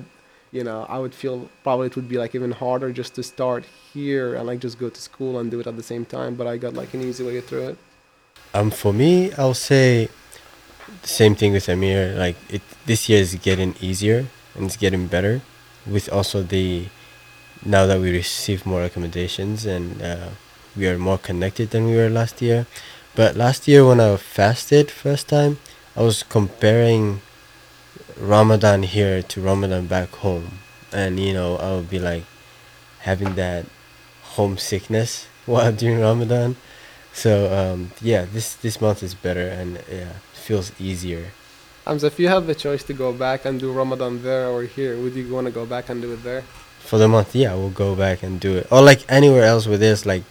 you 0.57 0.65
know, 0.65 0.87
I 0.89 0.99
would 0.99 1.15
feel 1.15 1.37
probably 1.63 1.87
it 1.89 1.97
would 1.97 2.09
be 2.09 2.19
like 2.23 2.35
even 2.35 2.53
harder 2.63 2.91
just 3.01 3.15
to 3.17 3.23
start 3.23 3.63
here 3.93 4.35
and 4.37 4.47
like 4.51 4.61
just 4.67 4.79
go 4.79 4.89
to 4.89 5.01
school 5.09 5.39
and 5.39 5.51
do 5.51 5.61
it 5.61 5.67
at 5.67 5.77
the 5.77 5.83
same 5.93 6.05
time. 6.17 6.35
But 6.39 6.47
I 6.47 6.57
got 6.57 6.73
like 6.73 6.91
an 6.95 7.03
easy 7.03 7.23
way 7.29 7.41
through 7.49 7.67
it. 7.71 7.77
Um, 8.55 8.71
for 8.71 8.93
me, 8.93 9.33
I'll 9.35 9.61
say 9.69 10.09
the 11.03 11.09
same 11.21 11.35
thing 11.35 11.53
with 11.53 11.67
Ameer. 11.69 12.17
Like 12.17 12.37
it, 12.49 12.63
this 12.87 13.09
year 13.09 13.21
is 13.21 13.35
getting 13.49 13.75
easier 13.81 14.27
and 14.55 14.65
it's 14.67 14.79
getting 14.79 15.07
better, 15.07 15.43
with 15.87 16.09
also 16.11 16.43
the 16.43 16.89
now 17.65 17.85
that 17.87 18.01
we 18.01 18.11
receive 18.11 18.65
more 18.65 18.81
recommendations 18.81 19.67
and 19.67 20.01
uh, 20.01 20.29
we 20.77 20.89
are 20.89 20.99
more 20.99 21.19
connected 21.19 21.71
than 21.71 21.85
we 21.87 21.97
were 21.97 22.09
last 22.09 22.41
year. 22.41 22.67
But 23.15 23.37
last 23.37 23.69
year 23.69 23.85
when 23.85 24.01
I 24.01 24.17
fasted 24.17 24.91
first 24.91 25.29
time, 25.29 25.59
I 25.95 26.03
was 26.03 26.23
comparing 26.23 27.21
Ramadan 28.19 28.83
here 28.83 29.23
to 29.23 29.41
Ramadan 29.41 29.87
back 29.87 30.11
home, 30.17 30.59
and 30.93 31.21
you 31.21 31.33
know 31.33 31.57
I 31.57 31.77
would 31.77 31.91
be 31.91 31.99
like 31.99 32.25
having 33.01 33.35
that 33.35 33.67
homesickness 34.37 35.27
while 35.47 35.73
doing 35.73 36.01
Ramadan. 36.01 36.57
So 37.13 37.53
um, 37.53 37.93
yeah, 38.01 38.25
this 38.25 38.55
this 38.55 38.81
month 38.81 39.03
is 39.03 39.15
better 39.15 39.49
and 39.49 39.81
yeah, 39.91 40.13
feels 40.33 40.73
easier. 40.81 41.33
Hamza, 41.87 42.07
if 42.09 42.19
you 42.19 42.29
have 42.29 42.47
the 42.47 42.55
choice 42.55 42.83
to 42.85 42.93
go 42.93 43.13
back 43.13 43.45
and 43.45 43.61
do 43.61 43.71
Ramadan 43.73 44.23
there 44.23 44.49
or 44.49 44.65
here, 44.65 44.97
would 44.99 45.15
you 45.15 45.33
want 45.33 45.47
to 45.47 45.53
go 45.53 45.65
back 45.65 45.89
and 45.89 46.03
do 46.03 46.13
it 46.13 46.25
there? 46.25 46.43
For 46.81 46.99
the 46.99 47.07
month, 47.07 47.35
yeah, 47.35 47.55
we'll 47.55 47.71
go 47.71 47.95
back 47.95 48.25
and 48.25 48.41
do 48.41 48.57
it. 48.57 48.67
Or 48.73 48.83
like 48.83 49.05
anywhere 49.09 49.45
else 49.45 49.69
where 49.69 49.79
there's 49.79 50.05
like, 50.05 50.25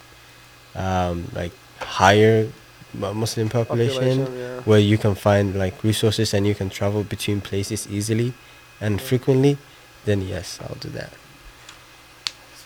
um, 0.76 1.32
like 1.34 1.54
higher 1.80 2.52
Muslim 3.00 3.50
population, 3.50 4.26
yeah. 4.36 4.62
where 4.66 4.80
you 4.80 4.98
can 4.98 5.16
find 5.16 5.56
like 5.56 5.84
resources 5.84 6.34
and 6.34 6.46
you 6.48 6.56
can 6.56 6.70
travel 6.70 7.04
between 7.04 7.42
places 7.42 7.88
easily 7.90 8.34
and 8.82 9.00
Yeah. 9.00 9.08
frequently, 9.08 9.58
then 10.06 10.22
yes, 10.22 10.60
I'll 10.62 10.76
do 10.80 10.90
that. 10.90 11.14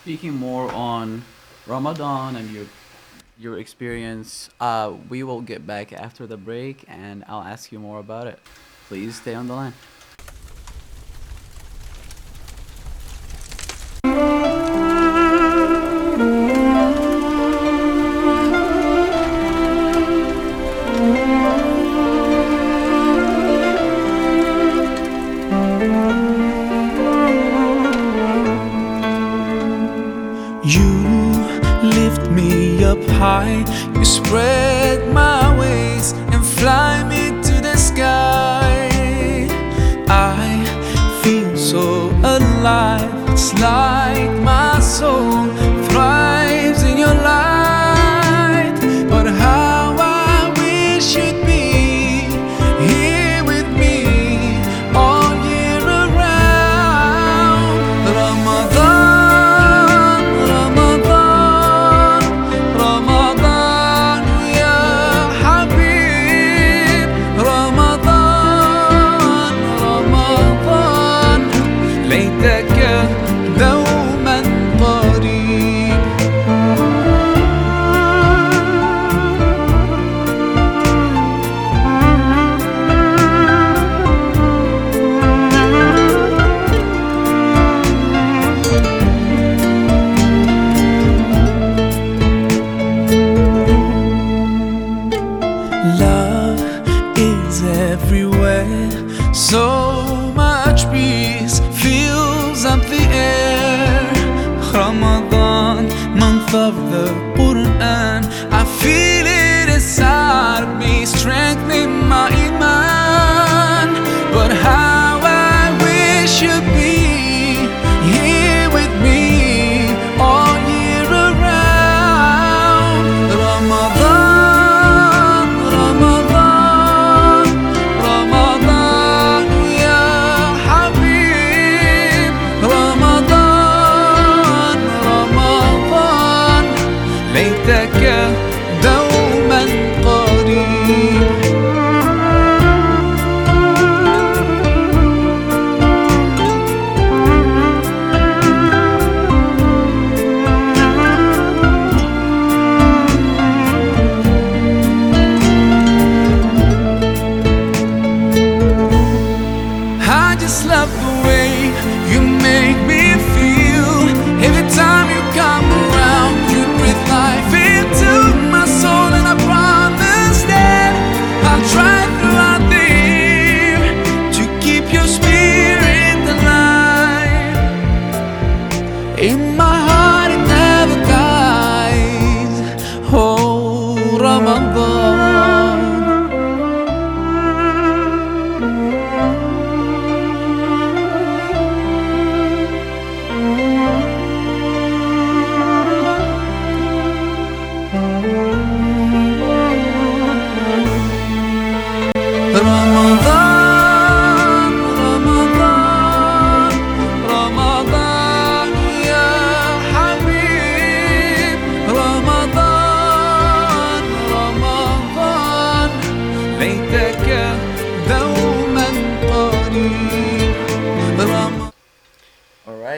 Speaking 0.02 0.34
more 0.34 0.72
on 0.74 1.24
Ramadan 1.68 2.36
and 2.36 2.50
your 2.52 2.66
your 3.40 3.58
experience, 3.58 4.50
uh, 4.60 4.92
we 5.08 5.24
will 5.24 5.40
get 5.42 5.66
back 5.66 5.94
after 5.94 6.28
the 6.28 6.36
break 6.36 6.84
and 6.88 7.24
I'll 7.28 7.44
ask 7.44 7.72
you 7.72 7.80
more 7.80 8.00
about 8.00 8.28
it. 8.28 8.38
Please 8.90 9.16
stay 9.16 9.34
on 9.34 9.48
the 9.48 9.54
line. 9.56 9.74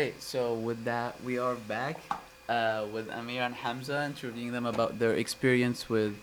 Right. 0.01 0.19
So 0.19 0.55
with 0.55 0.83
that, 0.85 1.23
we 1.23 1.37
are 1.37 1.53
back 1.53 1.97
uh, 2.49 2.85
with 2.91 3.07
Ameer 3.11 3.43
and 3.45 3.53
Hamza, 3.53 4.03
interviewing 4.03 4.51
them 4.51 4.65
about 4.65 4.97
their 4.97 5.13
experience 5.13 5.89
with, 5.89 6.15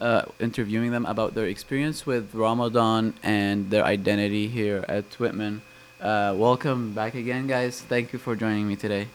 uh, 0.00 0.22
interviewing 0.40 0.92
them 0.92 1.04
about 1.04 1.34
their 1.34 1.44
experience 1.44 2.06
with 2.06 2.34
Ramadan 2.34 3.12
and 3.22 3.68
their 3.68 3.84
identity 3.84 4.48
here 4.48 4.82
at 4.88 5.04
Whitman. 5.20 5.60
Uh, 6.00 6.32
welcome 6.38 6.94
back 6.94 7.14
again, 7.14 7.46
guys. 7.46 7.82
Thank 7.82 8.14
you 8.14 8.18
for 8.18 8.34
joining 8.34 8.66
me 8.66 8.76
today. 8.76 9.08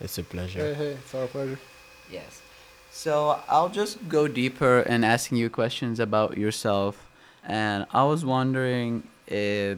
It's 0.00 0.16
a 0.16 0.22
Hey, 0.22 0.28
pleasure. 0.30 0.74
hey, 0.74 0.92
it's 1.04 1.14
our 1.14 1.26
pleasure. 1.26 1.58
Yes. 2.10 2.40
So 2.90 3.38
I'll 3.50 3.68
just 3.68 4.08
go 4.08 4.28
deeper 4.28 4.80
in 4.80 5.04
asking 5.04 5.36
you 5.36 5.50
questions 5.50 6.00
about 6.00 6.38
yourself, 6.38 7.06
and 7.44 7.84
I 7.92 8.04
was 8.04 8.24
wondering 8.24 9.02
if 9.26 9.76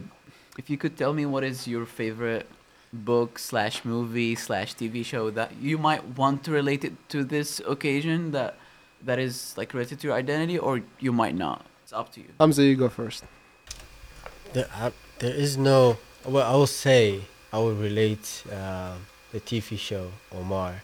if 0.57 0.69
you 0.69 0.77
could 0.77 0.97
tell 0.97 1.13
me 1.13 1.25
what 1.25 1.43
is 1.43 1.67
your 1.67 1.85
favorite 1.85 2.47
book 2.91 3.37
slash 3.37 3.85
movie 3.85 4.35
slash 4.35 4.75
TV 4.75 5.05
show 5.05 5.29
that 5.29 5.55
you 5.61 5.77
might 5.77 6.17
want 6.17 6.43
to 6.45 6.51
relate 6.51 6.83
it 6.83 6.93
to 7.09 7.23
this 7.23 7.61
occasion 7.67 8.31
that 8.31 8.57
that 9.03 9.19
is 9.19 9.53
like 9.57 9.73
related 9.73 9.99
to 9.99 10.07
your 10.07 10.15
identity, 10.15 10.57
or 10.57 10.81
you 10.99 11.13
might 11.13 11.35
not. 11.35 11.65
It's 11.83 11.93
up 11.93 12.11
to 12.13 12.19
you. 12.19 12.27
Hamza, 12.39 12.63
you 12.63 12.75
go 12.75 12.89
first. 12.89 13.23
There, 14.53 14.67
I, 14.73 14.91
there 15.19 15.33
is 15.33 15.57
no. 15.57 15.97
Well, 16.25 16.45
I 16.51 16.55
will 16.55 16.67
say 16.67 17.21
I 17.53 17.59
will 17.59 17.75
relate 17.75 18.43
uh, 18.51 18.95
the 19.31 19.39
TV 19.39 19.77
show 19.77 20.11
Omar 20.33 20.81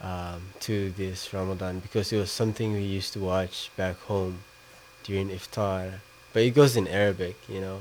um, 0.00 0.42
to 0.60 0.90
this 0.90 1.32
Ramadan 1.32 1.78
because 1.78 2.12
it 2.12 2.18
was 2.18 2.30
something 2.30 2.72
we 2.72 2.82
used 2.82 3.12
to 3.12 3.20
watch 3.20 3.70
back 3.76 3.96
home 4.00 4.40
during 5.04 5.28
iftar, 5.28 6.00
but 6.32 6.42
it 6.42 6.50
goes 6.50 6.76
in 6.76 6.88
Arabic, 6.88 7.36
you 7.48 7.60
know, 7.60 7.80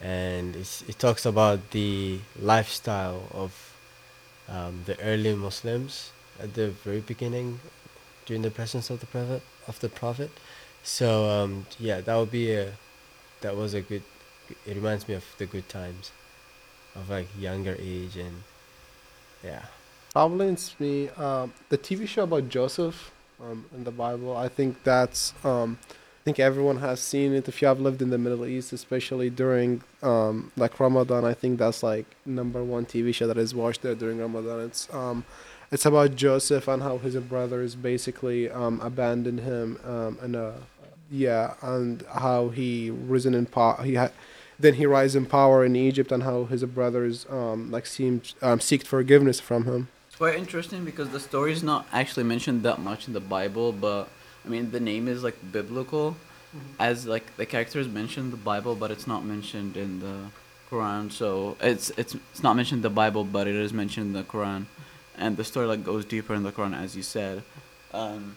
and 0.00 0.56
it 0.56 0.98
talks 0.98 1.24
about 1.24 1.70
the 1.70 2.18
lifestyle 2.40 3.22
of 3.32 3.74
um, 4.48 4.82
the 4.86 5.00
early 5.00 5.34
Muslims 5.34 6.10
at 6.40 6.54
the 6.54 6.70
very 6.70 7.00
beginning 7.00 7.60
during 8.26 8.42
the 8.42 8.50
presence 8.50 8.90
of 8.90 9.00
the 9.00 9.06
prophet 9.06 9.42
of 9.66 9.78
the 9.80 9.88
prophet. 9.88 10.30
So 10.82 11.28
um, 11.30 11.66
yeah, 11.78 12.00
that 12.00 12.16
would 12.16 12.30
be 12.30 12.52
a 12.52 12.72
that 13.40 13.56
was 13.56 13.74
a 13.74 13.80
good. 13.80 14.02
It 14.66 14.74
reminds 14.76 15.08
me 15.08 15.14
of 15.14 15.24
the 15.38 15.46
good 15.46 15.68
times, 15.68 16.12
of 16.94 17.08
like 17.08 17.28
younger 17.38 17.76
age 17.78 18.16
and 18.16 18.42
yeah. 19.42 19.62
It's 20.16 20.78
me. 20.78 21.08
Um, 21.10 21.52
the 21.68 21.78
TV 21.78 22.06
show 22.06 22.22
about 22.22 22.48
Joseph 22.48 23.10
um, 23.40 23.64
in 23.74 23.84
the 23.84 23.90
Bible. 23.90 24.36
I 24.36 24.48
think 24.48 24.82
that's. 24.84 25.34
I 26.24 26.32
think 26.32 26.40
everyone 26.40 26.78
has 26.78 27.00
seen 27.00 27.34
it. 27.34 27.48
If 27.48 27.60
you 27.60 27.68
have 27.68 27.80
lived 27.80 28.00
in 28.00 28.08
the 28.08 28.16
Middle 28.16 28.46
East, 28.46 28.72
especially 28.72 29.28
during 29.28 29.82
um, 30.02 30.52
like 30.56 30.80
Ramadan, 30.80 31.22
I 31.22 31.34
think 31.34 31.58
that's 31.58 31.82
like 31.82 32.06
number 32.24 32.64
one 32.64 32.86
TV 32.86 33.14
show 33.14 33.26
that 33.26 33.36
is 33.36 33.54
watched 33.54 33.82
there 33.82 33.94
during 33.94 34.18
Ramadan. 34.18 34.60
It's 34.60 34.88
um, 34.94 35.26
it's 35.70 35.84
about 35.84 36.16
Joseph 36.16 36.66
and 36.66 36.82
how 36.82 36.96
his 36.96 37.14
brothers 37.16 37.74
basically 37.74 38.48
um, 38.48 38.80
abandoned 38.80 39.40
him 39.40 39.78
um, 39.84 40.18
and 40.22 40.34
uh, 40.34 40.52
yeah, 41.10 41.56
and 41.60 42.02
how 42.14 42.48
he 42.48 42.88
risen 42.88 43.34
in 43.34 43.44
power. 43.44 43.82
He 43.82 43.92
had 43.92 44.10
then 44.58 44.74
he 44.74 44.86
rise 44.86 45.14
in 45.14 45.26
power 45.26 45.62
in 45.62 45.76
Egypt 45.76 46.10
and 46.10 46.22
how 46.22 46.44
his 46.44 46.64
brothers 46.64 47.26
um, 47.28 47.70
like 47.70 47.84
seemed 47.84 48.32
um, 48.40 48.60
seeked 48.60 48.86
forgiveness 48.86 49.40
from 49.40 49.66
him. 49.66 49.88
It's 50.06 50.16
quite 50.16 50.36
interesting 50.36 50.86
because 50.86 51.10
the 51.10 51.20
story 51.20 51.52
is 51.52 51.62
not 51.62 51.86
actually 51.92 52.24
mentioned 52.24 52.62
that 52.62 52.78
much 52.78 53.08
in 53.08 53.12
the 53.12 53.20
Bible, 53.20 53.72
but 53.72 54.08
I 54.44 54.48
mean 54.48 54.70
the 54.70 54.80
name 54.80 55.08
is 55.08 55.22
like 55.22 55.36
biblical, 55.52 56.16
as 56.78 57.06
like 57.06 57.36
the 57.36 57.46
character 57.46 57.80
is 57.80 57.88
mentioned 57.88 58.26
in 58.26 58.30
the 58.30 58.36
Bible, 58.36 58.74
but 58.74 58.90
it's 58.90 59.06
not 59.06 59.24
mentioned 59.24 59.76
in 59.76 60.00
the 60.00 60.26
Quran. 60.70 61.10
So 61.10 61.56
it's 61.60 61.90
it's 61.90 62.14
it's 62.14 62.42
not 62.42 62.54
mentioned 62.54 62.78
in 62.78 62.82
the 62.82 62.90
Bible, 62.90 63.24
but 63.24 63.46
it 63.46 63.54
is 63.54 63.72
mentioned 63.72 64.06
in 64.08 64.12
the 64.12 64.24
Quran, 64.24 64.66
and 65.16 65.36
the 65.36 65.44
story 65.44 65.66
like 65.66 65.84
goes 65.84 66.04
deeper 66.04 66.34
in 66.34 66.42
the 66.42 66.52
Quran, 66.52 66.76
as 66.76 66.96
you 66.96 67.02
said. 67.02 67.42
Um, 67.92 68.36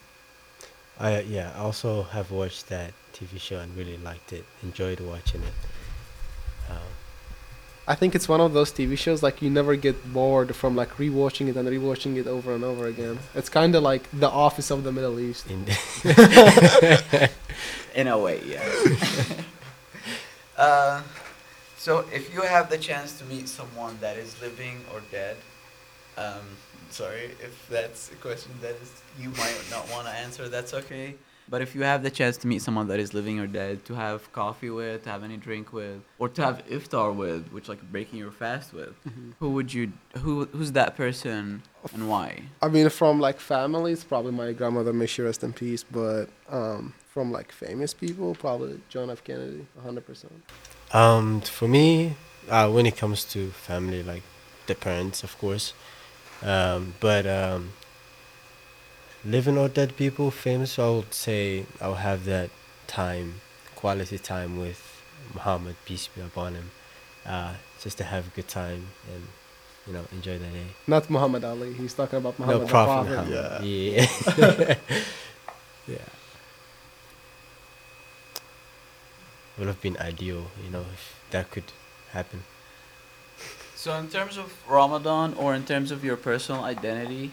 I 1.00 1.22
yeah. 1.22 1.52
I 1.56 1.60
also 1.60 2.04
have 2.04 2.32
watched 2.32 2.70
that 2.70 2.94
TV 3.14 3.40
show 3.40 3.60
and 3.60 3.76
really 3.76 3.98
liked 3.98 4.34
it. 4.34 4.46
Enjoyed 4.64 5.00
watching 5.00 5.42
it. 5.42 5.54
Um, 6.70 6.92
I 7.90 7.96
think 7.96 8.16
it's 8.16 8.28
one 8.28 8.42
of 8.42 8.52
those 8.52 8.72
TV 8.72 8.98
shows 8.98 9.24
like 9.24 9.42
you 9.42 9.50
never 9.50 9.78
get 9.78 10.12
bored 10.12 10.54
from 10.56 10.76
like 10.76 10.90
rewatching 10.98 11.48
it 11.48 11.56
and 11.56 11.68
rewatching 11.70 12.18
it 12.18 12.28
over 12.28 12.54
and 12.54 12.64
over 12.64 12.86
again. 12.86 13.20
It's 13.34 13.48
kind 13.48 13.74
of 13.76 13.82
like 13.82 14.04
The 14.12 14.30
Office 14.30 14.70
of 14.72 14.84
the 14.84 14.92
Middle 14.92 15.18
East. 15.22 15.50
in 15.50 15.66
in 17.96 18.08
a 18.08 18.20
way, 18.20 18.42
yeah. 18.46 18.62
uh, 20.58 21.02
so 21.78 22.00
if 22.14 22.34
you 22.34 22.42
have 22.42 22.70
the 22.70 22.78
chance 22.78 23.18
to 23.20 23.26
meet 23.26 23.48
someone 23.48 23.98
that 24.02 24.18
is 24.18 24.40
living 24.42 24.82
or 24.94 25.02
dead, 25.10 25.38
um, 26.18 26.44
sorry 26.90 27.32
if 27.42 27.68
that's 27.70 28.12
a 28.12 28.16
question 28.16 28.52
that 28.62 28.76
is 28.82 29.02
you 29.18 29.30
might 29.30 29.58
not 29.72 29.90
want 29.92 30.08
to 30.08 30.12
answer. 30.12 30.50
That's 30.50 30.74
okay. 30.74 31.16
But 31.50 31.62
if 31.62 31.76
you 31.76 31.84
have 31.84 32.04
the 32.04 32.12
chance 32.12 32.38
to 32.38 32.48
meet 32.48 32.62
someone 32.62 32.88
that 32.90 33.00
is 33.00 33.14
living 33.14 33.40
or 33.40 33.48
dead, 33.48 33.86
to 33.86 33.96
have 33.96 34.32
coffee 34.34 34.70
with, 34.70 35.04
to 35.04 35.10
have 35.10 35.24
any 35.24 35.38
drink 35.38 35.72
with, 35.72 36.02
or 36.20 36.28
to 36.30 36.44
have 36.44 36.66
iftar 36.68 37.16
with, 37.16 37.48
which 37.52 37.70
like 37.70 37.82
breaking 37.92 38.20
your 38.20 38.32
fast 38.32 38.74
with, 38.74 38.94
who 39.40 39.52
would 39.52 39.74
you? 39.74 39.94
Who 40.18 40.46
who's 40.46 40.74
that 40.74 40.96
person 40.98 41.64
and 41.94 42.10
why? 42.10 42.44
I 42.62 42.68
mean, 42.68 42.90
from 42.90 43.20
like 43.20 43.40
family, 43.40 43.94
it's 43.94 44.04
probably 44.04 44.32
my 44.32 44.52
grandmother, 44.52 44.92
may 44.94 45.06
she 45.06 45.22
rest 45.22 45.44
in 45.44 45.54
peace. 45.54 45.84
But 45.84 46.26
um, 46.50 46.94
from 47.08 47.32
like 47.32 47.52
famous 47.52 47.94
people, 47.94 48.36
probably 48.36 48.80
John 48.90 49.10
F. 49.10 49.24
Kennedy, 49.24 49.66
100%. 49.86 50.26
Um, 50.94 51.42
for 51.42 51.68
me, 51.68 52.16
uh, 52.50 52.70
when 52.70 52.86
it 52.86 52.98
comes 52.98 53.24
to 53.26 53.50
family, 53.52 54.04
like 54.04 54.24
the 54.68 54.76
parents, 54.76 55.24
of 55.24 55.38
course, 55.38 55.74
um, 56.44 56.94
but 57.00 57.26
um, 57.26 57.74
living 59.28 59.58
or 59.58 59.68
dead 59.68 59.96
people, 59.98 60.32
famous, 60.32 60.80
I 60.80 60.90
would 60.90 61.14
say 61.14 61.66
I 61.82 61.90
would 61.90 61.98
have 61.98 62.24
that 62.26 62.50
time, 62.88 63.42
quality 63.76 64.18
time 64.18 64.58
with 64.58 65.04
Muhammad, 65.34 65.76
peace 65.86 66.08
be 66.08 66.22
upon 66.22 66.56
him, 66.56 66.72
uh, 67.26 67.56
just 67.82 67.98
to 67.98 68.06
have 68.06 68.28
a 68.28 68.30
good 68.32 68.48
time 68.48 68.88
and 69.14 69.28
you 69.86 69.94
know 69.94 70.06
enjoy 70.12 70.38
the 70.40 70.46
day. 70.46 70.68
Not 70.88 71.10
Muhammad 71.10 71.44
Ali. 71.44 71.74
He's 71.74 71.94
talking 71.94 72.18
about 72.18 72.40
Muhammad 72.40 72.62
no 72.62 72.66
the 72.66 72.72
prophet, 72.72 73.14
Prophet. 73.14 73.30
Muhammad. 73.30 73.64
Yeah. 73.64 74.06
Yeah. 74.38 74.76
yeah. 75.88 75.98
Would 79.58 79.68
have 79.68 79.82
been 79.82 79.98
ideal, 79.98 80.48
you 80.64 80.70
know, 80.72 80.86
if 80.94 81.20
that 81.32 81.52
could 81.52 81.72
happen. 82.12 82.44
So 83.76 83.94
in 83.96 84.08
terms 84.10 84.38
of 84.38 84.54
Ramadan 84.68 85.34
or 85.34 85.54
in 85.56 85.64
terms 85.66 85.92
of 85.92 86.04
your 86.04 86.16
personal 86.18 86.64
identity, 86.64 87.32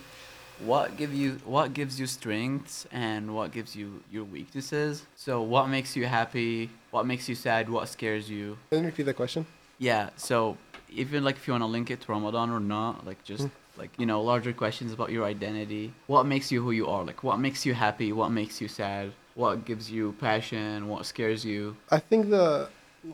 what 0.61 0.97
give 0.97 1.13
you 1.13 1.41
what 1.45 1.75
gives 1.75 1.99
you 1.99 2.07
strengths 2.07 2.87
and 2.93 3.35
what 3.35 3.53
gives 3.53 3.75
you 3.77 4.03
your 4.11 4.25
weaknesses? 4.25 5.05
So 5.17 5.43
what 5.43 5.69
makes 5.69 5.97
you 5.97 6.07
happy? 6.07 6.71
What 6.91 7.07
makes 7.07 7.29
you 7.29 7.35
sad? 7.35 7.69
What 7.69 7.89
scares 7.89 8.31
you? 8.31 8.57
Can 8.71 8.81
you 8.81 8.87
repeat 8.87 9.05
the 9.05 9.15
question? 9.15 9.47
Yeah. 9.79 10.11
So 10.17 10.57
even 10.91 11.25
like 11.25 11.37
if 11.37 11.47
you 11.47 11.53
want 11.53 11.63
to 11.63 11.67
link 11.67 11.91
it 11.91 12.01
to 12.03 12.13
Ramadan 12.13 12.51
or 12.51 12.61
not, 12.61 13.05
like 13.07 13.23
just 13.25 13.45
Mm. 13.45 13.51
like 13.77 13.91
you 13.99 14.07
know 14.07 14.23
larger 14.23 14.53
questions 14.53 14.93
about 14.93 15.11
your 15.11 15.25
identity. 15.25 15.93
What 16.07 16.25
makes 16.27 16.53
you 16.53 16.63
who 16.63 16.71
you 16.71 16.87
are? 16.87 17.05
Like 17.05 17.23
what 17.25 17.39
makes 17.41 17.67
you 17.67 17.75
happy? 17.75 18.13
What 18.13 18.31
makes 18.31 18.61
you 18.61 18.69
sad? 18.69 19.13
What 19.35 19.65
gives 19.65 19.91
you 19.91 20.13
passion? 20.21 20.87
What 20.89 21.07
scares 21.07 21.45
you? 21.45 21.77
I 21.91 21.99
think 21.99 22.31
the 22.31 22.69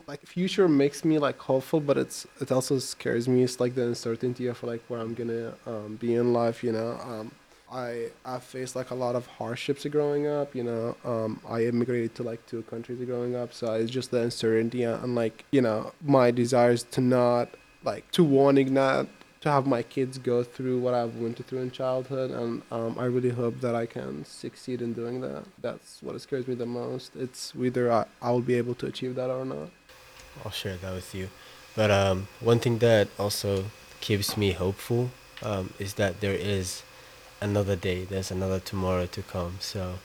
like 0.07 0.25
future 0.25 0.67
makes 0.67 1.03
me 1.03 1.19
like 1.19 1.37
hopeful, 1.39 1.79
but 1.79 1.97
it's 1.97 2.27
it 2.39 2.51
also 2.51 2.79
scares 2.79 3.27
me. 3.27 3.43
It's 3.43 3.59
like 3.59 3.75
the 3.75 3.83
uncertainty 3.87 4.47
of 4.47 4.61
like 4.63 4.81
where 4.87 4.99
I'm 4.99 5.13
gonna 5.13 5.53
um, 5.65 5.95
be 5.95 6.15
in 6.15 6.33
life. 6.33 6.63
You 6.63 6.71
know, 6.71 6.99
um, 7.03 7.31
I 7.71 8.09
I 8.25 8.39
faced 8.39 8.75
like 8.75 8.91
a 8.91 8.95
lot 8.95 9.15
of 9.15 9.27
hardships 9.27 9.85
growing 9.85 10.27
up. 10.27 10.55
You 10.55 10.63
know, 10.63 10.97
um, 11.03 11.39
I 11.47 11.65
immigrated 11.65 12.15
to 12.15 12.23
like 12.23 12.45
two 12.45 12.63
countries 12.63 13.03
growing 13.05 13.35
up, 13.35 13.53
so 13.53 13.73
it's 13.73 13.91
just 13.91 14.11
the 14.11 14.21
uncertainty 14.21 14.83
and 14.83 15.15
like 15.15 15.45
you 15.51 15.61
know 15.61 15.91
my 16.01 16.31
desires 16.31 16.83
to 16.91 17.01
not 17.01 17.49
like 17.83 18.09
to 18.11 18.23
wanting 18.23 18.73
not 18.73 19.07
to 19.41 19.49
have 19.49 19.65
my 19.65 19.81
kids 19.81 20.19
go 20.19 20.43
through 20.43 20.79
what 20.79 20.93
I've 20.93 21.15
went 21.15 21.43
through 21.45 21.61
in 21.61 21.71
childhood, 21.71 22.29
and 22.29 22.61
um, 22.71 22.95
I 22.99 23.05
really 23.05 23.31
hope 23.31 23.59
that 23.61 23.73
I 23.73 23.87
can 23.87 24.23
succeed 24.23 24.83
in 24.83 24.93
doing 24.93 25.19
that. 25.21 25.45
That's 25.59 26.01
what 26.03 26.19
scares 26.21 26.47
me 26.47 26.53
the 26.53 26.67
most. 26.67 27.15
It's 27.15 27.55
whether 27.55 27.91
I, 27.91 28.05
I 28.21 28.29
will 28.29 28.41
be 28.41 28.53
able 28.53 28.75
to 28.75 28.85
achieve 28.85 29.15
that 29.15 29.31
or 29.31 29.43
not. 29.43 29.71
I'll 30.43 30.51
share 30.51 30.77
that 30.77 30.93
with 30.93 31.13
you. 31.13 31.29
But 31.75 31.91
um, 31.91 32.27
one 32.39 32.59
thing 32.59 32.79
that 32.79 33.07
also 33.17 33.65
keeps 34.01 34.35
me 34.35 34.51
hopeful 34.51 35.11
um, 35.41 35.73
is 35.79 35.93
that 35.95 36.21
there 36.21 36.33
is 36.33 36.83
another 37.39 37.75
day. 37.75 38.03
There's 38.03 38.31
another 38.31 38.59
tomorrow 38.59 39.05
to 39.07 39.21
come. 39.21 39.57
So 39.59 39.95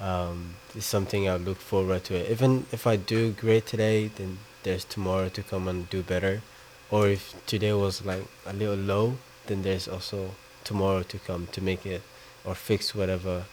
um, 0.00 0.54
it's 0.74 0.86
something 0.86 1.28
I 1.28 1.36
look 1.36 1.58
forward 1.58 2.04
to. 2.04 2.30
Even 2.30 2.66
if 2.72 2.86
I 2.86 2.96
do 2.96 3.32
great 3.32 3.66
today, 3.66 4.08
then 4.08 4.38
there's 4.62 4.84
tomorrow 4.84 5.28
to 5.30 5.42
come 5.42 5.68
and 5.68 5.88
do 5.90 6.02
better. 6.02 6.42
Or 6.90 7.08
if 7.08 7.34
today 7.46 7.72
was 7.72 8.04
like 8.04 8.24
a 8.46 8.52
little 8.52 8.76
low, 8.76 9.18
then 9.46 9.62
there's 9.62 9.88
also 9.88 10.34
tomorrow 10.64 11.02
to 11.02 11.18
come 11.18 11.48
to 11.52 11.60
make 11.60 11.84
it 11.86 12.02
or 12.44 12.54
fix 12.54 12.94
whatever 12.94 13.44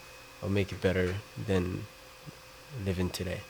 or 0.41 0.49
make 0.49 0.71
it 0.71 0.81
better 0.81 1.15
than 1.47 1.85
living 2.85 3.09
today. 3.09 3.41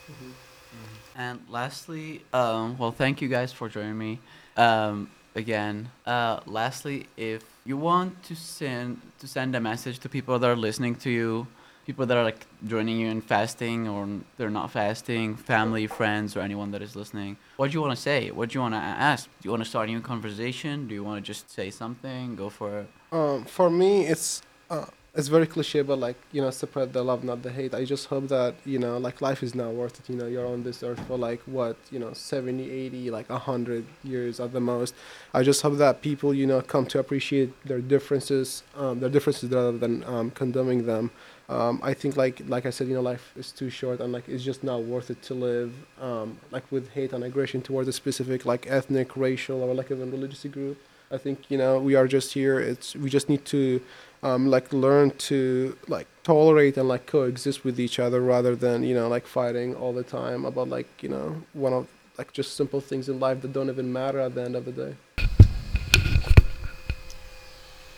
And 1.15 1.39
lastly, 1.49 2.23
um, 2.33 2.77
well, 2.77 2.91
thank 2.91 3.21
you 3.21 3.27
guys 3.27 3.53
for 3.53 3.69
joining 3.69 3.97
me 3.97 4.19
um, 4.57 5.09
again. 5.33 5.89
Uh, 6.05 6.41
lastly, 6.45 7.07
if 7.15 7.43
you 7.63 7.77
want 7.77 8.21
to 8.23 8.35
send 8.35 9.01
to 9.19 9.27
send 9.27 9.55
a 9.55 9.59
message 9.59 9.99
to 9.99 10.09
people 10.09 10.37
that 10.37 10.49
are 10.49 10.55
listening 10.55 10.95
to 10.95 11.09
you, 11.09 11.47
people 11.85 12.05
that 12.05 12.17
are 12.17 12.23
like 12.23 12.45
joining 12.67 12.99
you 12.99 13.07
in 13.07 13.21
fasting 13.21 13.87
or 13.87 14.07
they're 14.37 14.49
not 14.49 14.71
fasting, 14.71 15.35
family, 15.35 15.87
friends, 15.87 16.35
or 16.35 16.41
anyone 16.41 16.71
that 16.71 16.81
is 16.81 16.95
listening, 16.95 17.37
what 17.55 17.71
do 17.71 17.75
you 17.75 17.81
want 17.81 17.95
to 17.95 18.01
say? 18.01 18.31
What 18.31 18.49
do 18.49 18.55
you 18.55 18.61
want 18.61 18.73
to 18.73 18.79
ask? 18.79 19.25
Do 19.25 19.47
you 19.47 19.51
want 19.51 19.63
to 19.63 19.69
start 19.69 19.87
a 19.87 19.91
new 19.91 20.01
conversation? 20.01 20.87
Do 20.87 20.93
you 20.93 21.03
want 21.03 21.23
to 21.23 21.25
just 21.25 21.49
say 21.49 21.69
something? 21.69 22.35
Go 22.35 22.49
for 22.49 22.79
it. 22.79 22.89
Um, 23.11 23.45
for 23.45 23.69
me, 23.69 24.05
it's 24.05 24.41
uh, 24.69 24.85
it's 25.15 25.29
very 25.29 25.47
cliche, 25.47 25.81
but 25.81 25.97
like 25.97 26.17
you 26.33 26.41
know, 26.41 26.51
spread 26.51 26.91
the 26.91 27.01
love, 27.01 27.23
not 27.23 27.41
the 27.41 27.51
hate. 27.51 27.73
I 27.73 27.85
just 27.85 28.07
hope 28.07 28.27
that 28.27 28.55
you 28.65 28.79
know, 28.79 28.97
like 28.97 29.21
life 29.21 29.43
is 29.43 29.55
not 29.55 29.71
worth 29.73 29.99
it. 29.99 30.09
You 30.09 30.17
know, 30.17 30.27
you're 30.27 30.45
on 30.45 30.63
this 30.63 30.83
earth 30.83 30.99
for 31.07 31.17
like 31.17 31.41
what 31.45 31.77
you 31.89 31.99
know, 31.99 32.11
70, 32.13 32.69
80, 32.69 33.11
like 33.11 33.29
hundred 33.29 33.85
years 34.03 34.39
at 34.39 34.51
the 34.51 34.59
most. 34.59 34.93
I 35.33 35.43
just 35.43 35.61
hope 35.61 35.77
that 35.77 36.01
people 36.01 36.33
you 36.33 36.45
know 36.45 36.61
come 36.61 36.85
to 36.87 36.99
appreciate 36.99 37.51
their 37.65 37.79
differences, 37.79 38.63
um, 38.75 38.99
their 38.99 39.09
differences 39.09 39.49
rather 39.49 39.77
than 39.77 40.03
um, 40.03 40.31
condemning 40.31 40.85
them. 40.85 41.11
Um, 41.47 41.79
I 41.83 41.93
think 41.93 42.17
like 42.17 42.41
like 42.47 42.65
I 42.65 42.69
said, 42.69 42.87
you 42.87 42.95
know, 42.95 43.01
life 43.01 43.31
is 43.37 43.51
too 43.51 43.69
short, 43.69 44.01
and 44.01 44.11
like 44.11 44.27
it's 44.27 44.43
just 44.43 44.63
not 44.63 44.83
worth 44.83 45.09
it 45.09 45.21
to 45.23 45.33
live 45.33 45.73
um, 46.01 46.37
like 46.51 46.69
with 46.71 46.89
hate 46.89 47.13
and 47.13 47.23
aggression 47.23 47.61
towards 47.61 47.87
a 47.87 47.93
specific 47.93 48.45
like 48.45 48.67
ethnic, 48.69 49.15
racial, 49.15 49.61
or 49.63 49.73
like 49.73 49.91
even 49.91 50.11
religious 50.11 50.43
group. 50.45 50.77
I 51.11 51.17
think 51.17 51.39
you 51.49 51.57
know 51.57 51.79
we 51.79 51.95
are 51.95 52.07
just 52.07 52.33
here. 52.33 52.59
It's 52.59 52.95
we 52.95 53.09
just 53.09 53.29
need 53.29 53.45
to 53.45 53.81
um, 54.25 54.47
like 54.49 54.73
learn 54.73 55.11
to 55.29 55.77
like 55.87 56.07
tolerate 56.23 56.75
and 56.77 56.89
like 56.89 57.05
coexist 57.05 57.63
with 57.63 57.79
each 57.79 57.99
other 57.99 58.19
rather 58.19 58.55
than 58.55 58.83
you 58.83 58.95
know 58.95 59.07
like 59.07 59.27
fighting 59.27 59.75
all 59.75 59.93
the 59.93 60.03
time 60.03 60.45
about 60.45 60.67
like 60.67 60.89
you 61.03 61.09
know 61.09 61.43
one 61.53 61.73
of 61.73 61.87
like 62.17 62.33
just 62.33 62.57
simple 62.57 62.81
things 62.81 63.07
in 63.07 63.19
life 63.19 63.41
that 63.41 63.53
don't 63.53 63.69
even 63.69 63.93
matter 63.93 64.19
at 64.19 64.33
the 64.33 64.41
end 64.41 64.55
of 64.55 64.65
the 64.65 64.71
day. 64.71 64.95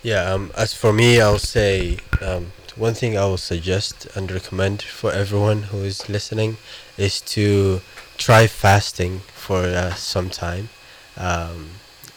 Yeah, 0.03 0.31
um, 0.33 0.51
as 0.55 0.73
for 0.73 0.91
me, 0.93 1.21
I'll 1.21 1.39
say 1.39 1.97
um, 2.21 2.51
one 2.75 2.93
thing 2.93 3.17
I 3.17 3.25
will 3.25 3.37
suggest 3.37 4.07
and 4.15 4.29
recommend 4.31 4.81
for 4.81 5.11
everyone 5.11 5.63
who 5.63 5.79
is 5.79 6.07
listening 6.09 6.57
is 6.97 7.21
to 7.35 7.81
try 8.17 8.47
fasting 8.47 9.19
for 9.33 9.63
uh, 9.63 9.93
some 9.95 10.29
time. 10.29 10.69
Um, 11.17 11.69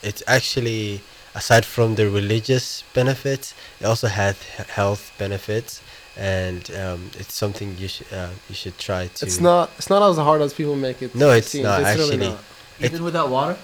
it's 0.02 0.22
actually, 0.26 1.00
aside 1.34 1.64
from 1.64 1.94
the 1.94 2.10
religious 2.10 2.82
benefits, 2.94 3.54
it 3.80 3.86
also 3.86 4.08
has 4.08 4.42
health 4.78 5.12
benefits, 5.18 5.82
and 6.16 6.70
um, 6.76 7.10
it's 7.18 7.34
something 7.34 7.76
you 7.78 7.88
should 7.88 8.12
uh, 8.12 8.30
you 8.48 8.54
should 8.54 8.76
try 8.78 9.06
to. 9.06 9.26
It's 9.26 9.40
not 9.40 9.70
it's 9.78 9.90
not 9.90 10.02
as 10.10 10.16
hard 10.16 10.42
as 10.42 10.52
people 10.54 10.76
make 10.76 11.02
it. 11.02 11.14
No, 11.14 11.30
it's 11.30 11.48
seem. 11.48 11.62
not, 11.62 11.78
really 11.80 11.90
actually. 11.90 12.16
not. 12.18 12.38
It- 12.80 12.92
Even 12.92 13.04
without 13.04 13.28
water? 13.28 13.56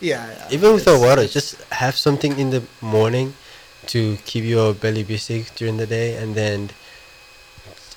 Yeah, 0.00 0.26
yeah. 0.26 0.48
even 0.50 0.72
without 0.72 0.98
water, 1.00 1.26
just 1.26 1.60
have 1.72 1.94
something 1.94 2.38
in 2.38 2.50
the 2.50 2.62
morning 2.80 3.34
to 3.88 4.16
keep 4.24 4.44
your 4.44 4.72
belly 4.72 5.02
busy 5.02 5.44
during 5.56 5.76
the 5.76 5.86
day, 5.86 6.16
and 6.16 6.34
then 6.34 6.70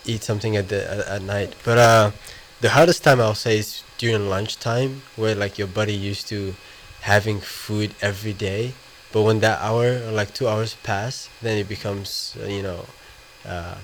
eat 0.05 0.21
something 0.23 0.57
at 0.57 0.67
the 0.67 0.89
at, 0.91 0.99
at 1.07 1.21
night. 1.21 1.55
But 1.63 1.77
uh, 1.77 2.11
the 2.59 2.69
hardest 2.71 3.03
time 3.03 3.21
I'll 3.21 3.35
say 3.35 3.57
is 3.59 3.83
during 3.97 4.29
lunchtime, 4.29 5.03
where 5.15 5.33
like 5.35 5.57
your 5.57 5.67
body 5.67 5.93
used 5.93 6.27
to 6.27 6.55
having 7.01 7.39
food 7.39 7.95
every 8.01 8.33
day, 8.33 8.73
but 9.13 9.21
when 9.21 9.39
that 9.39 9.61
hour 9.61 10.01
or 10.05 10.11
like 10.11 10.33
two 10.33 10.47
hours 10.49 10.75
pass, 10.83 11.29
then 11.41 11.57
it 11.57 11.69
becomes 11.69 12.35
uh, 12.41 12.47
you 12.47 12.63
know, 12.63 12.85
uh, 13.47 13.75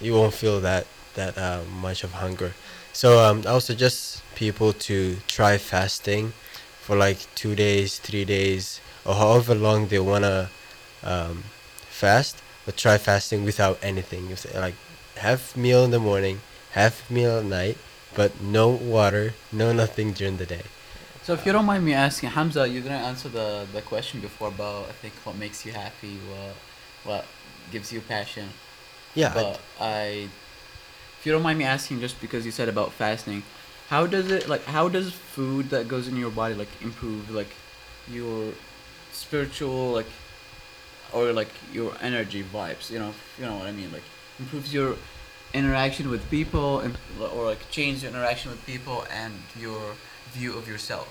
you 0.00 0.12
won't 0.14 0.34
feel 0.34 0.60
that 0.60 0.86
that 1.14 1.36
uh, 1.38 1.62
much 1.80 2.04
of 2.04 2.12
hunger. 2.12 2.52
So 2.92 3.18
um, 3.24 3.42
I 3.48 3.54
would 3.54 3.62
suggest 3.62 4.22
people 4.36 4.72
to 4.88 5.16
try 5.26 5.58
fasting 5.58 6.32
for 6.80 6.96
like 6.96 7.18
two 7.34 7.54
days, 7.56 7.98
three 7.98 8.24
days, 8.24 8.80
or 9.04 9.14
however 9.14 9.54
long 9.54 9.88
they 9.88 9.98
wanna 9.98 10.50
um, 11.02 11.44
fast. 11.88 12.42
But 12.66 12.76
try 12.76 12.98
fasting 12.98 13.44
without 13.44 13.78
anything. 13.82 14.30
If 14.30 14.44
they, 14.44 14.58
like 14.58 14.76
have 15.16 15.56
meal 15.56 15.84
in 15.84 15.90
the 15.90 15.98
morning, 16.00 16.40
have 16.72 17.08
meal 17.10 17.38
at 17.38 17.44
night, 17.44 17.78
but 18.14 18.40
no 18.40 18.68
water, 18.68 19.34
no 19.52 19.72
nothing 19.72 20.12
during 20.12 20.36
the 20.38 20.46
day. 20.46 20.62
So 21.24 21.32
if 21.32 21.46
you 21.46 21.52
don't 21.52 21.64
mind 21.64 21.84
me 21.84 21.94
asking, 21.94 22.30
Hamza, 22.30 22.68
you 22.68 22.80
didn't 22.82 23.00
answer 23.00 23.28
the, 23.28 23.66
the 23.72 23.80
question 23.82 24.20
before 24.20 24.48
about 24.48 24.88
I 24.88 24.92
think 24.92 25.14
what 25.24 25.36
makes 25.36 25.64
you 25.64 25.72
happy, 25.72 26.18
what 26.28 26.54
what 27.04 27.24
gives 27.72 27.92
you 27.92 28.00
passion. 28.00 28.50
Yeah, 29.14 29.28
I- 29.30 29.34
But 29.34 29.60
I, 29.80 30.28
if 31.18 31.24
you 31.24 31.32
don't 31.32 31.42
mind 31.42 31.58
me 31.58 31.64
asking, 31.64 32.00
just 32.00 32.20
because 32.20 32.44
you 32.44 32.52
said 32.52 32.68
about 32.68 32.92
fasting, 32.92 33.42
how 33.88 34.06
does 34.06 34.30
it 34.30 34.48
like? 34.48 34.64
How 34.66 34.88
does 34.88 35.12
food 35.12 35.70
that 35.70 35.88
goes 35.88 36.08
in 36.08 36.16
your 36.16 36.30
body 36.30 36.54
like 36.54 36.68
improve 36.82 37.30
like 37.30 37.52
your 38.10 38.52
spiritual 39.12 39.92
like, 39.92 40.10
or 41.12 41.32
like 41.32 41.50
your 41.72 41.92
energy 42.00 42.42
vibes? 42.42 42.90
You 42.90 42.98
know, 42.98 43.14
you 43.38 43.44
know 43.46 43.56
what 43.56 43.66
I 43.66 43.72
mean. 43.72 43.92
Like 43.92 44.02
improves 44.38 44.72
your 44.74 44.96
interaction 45.52 46.10
with 46.10 46.28
people, 46.30 46.80
and, 46.80 46.96
or 47.20 47.44
like 47.46 47.70
change 47.70 48.02
your 48.02 48.10
interaction 48.10 48.50
with 48.50 48.64
people 48.66 49.06
and 49.10 49.32
your 49.58 49.94
view 50.34 50.58
of 50.58 50.68
yourself. 50.68 51.08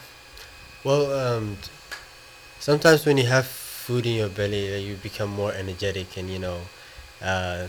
Well, 0.84 1.08
um, 1.16 1.58
sometimes 2.60 3.06
when 3.06 3.18
you 3.18 3.26
have 3.28 3.48
food 3.48 4.06
in 4.06 4.16
your 4.16 4.30
belly, 4.30 4.74
uh, 4.74 4.78
you 4.78 4.96
become 4.96 5.30
more 5.30 5.54
energetic, 5.54 6.18
and 6.18 6.30
you 6.30 6.40
know, 6.40 6.60
uh, 7.22 7.68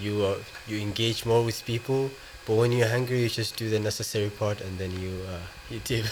you 0.00 0.22
uh, 0.22 0.38
you 0.66 0.78
engage 0.78 1.26
more 1.26 1.42
with 1.44 1.64
people. 1.66 2.10
But 2.46 2.54
when 2.56 2.72
you're 2.72 2.88
hungry, 2.88 3.22
you 3.22 3.28
just 3.28 3.56
do 3.56 3.70
the 3.70 3.78
necessary 3.78 4.30
part, 4.30 4.60
and 4.60 4.78
then 4.78 4.90
you 4.98 5.12
uh, 5.26 5.42
you 5.70 5.80
dip. 5.84 6.06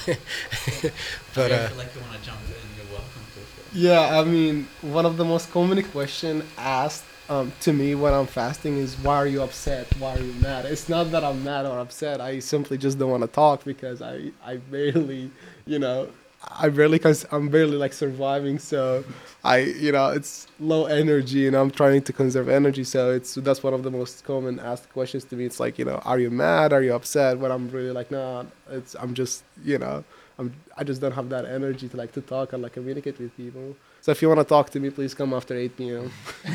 but 1.35 1.50
uh, 1.50 1.70
like 1.79 1.94
you 1.94 2.00
want 2.03 2.14
to 2.18 2.22
jump 2.22 2.42
in, 2.50 2.66
you're 2.76 2.90
welcome 2.90 3.24
to. 3.35 3.40
Yeah, 3.72 4.18
I 4.18 4.24
mean, 4.24 4.66
one 4.83 5.07
of 5.07 5.16
the 5.16 5.24
most 5.24 5.50
common 5.53 5.83
question 5.94 6.42
asked 6.59 7.05
um, 7.31 7.53
to 7.61 7.73
me 7.73 7.95
when 7.95 8.12
I'm 8.12 8.27
fasting 8.27 8.77
is, 8.77 8.97
"Why 8.99 9.16
are 9.16 9.27
you 9.27 9.43
upset? 9.43 9.87
Why 9.99 10.16
are 10.16 10.21
you 10.21 10.33
mad?" 10.35 10.66
It's 10.66 10.88
not 10.88 11.11
that 11.12 11.23
I'm 11.25 11.43
mad 11.45 11.64
or 11.64 11.79
upset. 11.79 12.21
I 12.21 12.40
simply 12.40 12.77
just 12.77 12.99
don't 12.99 13.11
want 13.11 13.23
to 13.23 13.29
talk 13.29 13.64
because 13.64 14.03
I 14.03 14.33
I 14.45 14.57
barely, 14.57 15.31
you 15.64 15.79
know, 15.79 16.09
I 16.43 16.69
barely 16.71 16.99
cause 16.99 17.25
I'm 17.31 17.49
barely 17.49 17.77
like 17.77 17.93
surviving. 17.93 18.59
So 18.59 19.05
I 19.45 19.59
you 19.59 19.93
know 19.93 20.09
it's 20.09 20.49
low 20.59 20.87
energy 20.87 21.47
and 21.47 21.55
I'm 21.57 21.71
trying 21.71 22.03
to 22.03 22.12
conserve 22.12 22.49
energy. 22.49 22.83
So 22.85 23.12
it's 23.12 23.35
that's 23.37 23.62
one 23.62 23.75
of 23.75 23.85
the 23.85 23.90
most 23.93 24.25
common 24.25 24.59
asked 24.59 24.90
questions 24.93 25.25
to 25.27 25.37
me. 25.37 25.45
It's 25.45 25.61
like 25.61 25.79
you 25.79 25.85
know, 25.85 26.03
are 26.05 26.19
you 26.19 26.31
mad? 26.31 26.73
Are 26.73 26.83
you 26.83 26.95
upset? 26.95 27.38
When 27.38 27.53
I'm 27.53 27.71
really 27.71 27.93
like, 27.93 28.11
no, 28.11 28.47
it's 28.71 28.97
I'm 28.97 29.14
just 29.14 29.45
you 29.64 29.79
know. 29.79 30.05
I'm, 30.38 30.55
I 30.75 30.85
just 30.85 31.03
don't 31.03 31.12
have 31.12 31.29
that 31.29 31.45
energy 31.45 31.87
to 31.90 31.97
like 31.99 32.12
to 32.12 32.23
talk 32.23 32.55
and 32.55 32.62
like 32.62 32.73
communicate 32.73 33.19
with 33.21 33.37
people. 33.37 33.77
So 34.03 34.13
if 34.13 34.23
you 34.23 34.29
want 34.29 34.41
to 34.41 34.45
talk 34.45 34.71
to 34.71 34.81
me, 34.81 34.91
please 34.91 35.13
come 35.15 35.35
after 35.35 35.55
8 35.55 35.77
p.m. 35.77 36.11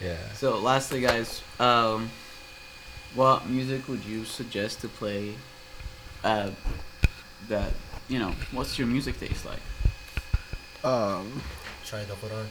yeah. 0.00 0.16
So, 0.34 0.58
lastly, 0.58 1.00
guys, 1.00 1.42
um, 1.58 2.10
what 3.14 3.48
music 3.48 3.88
would 3.88 4.04
you 4.04 4.24
suggest 4.24 4.80
to 4.82 4.88
play? 4.88 5.34
Uh, 6.22 6.50
that 7.48 7.72
you 8.08 8.18
know, 8.18 8.32
what's 8.52 8.78
your 8.78 8.88
music 8.88 9.18
taste 9.20 9.44
like? 9.44 9.60
Um, 10.84 11.42
Try 11.84 12.04
the 12.04 12.14
Quran. 12.14 12.46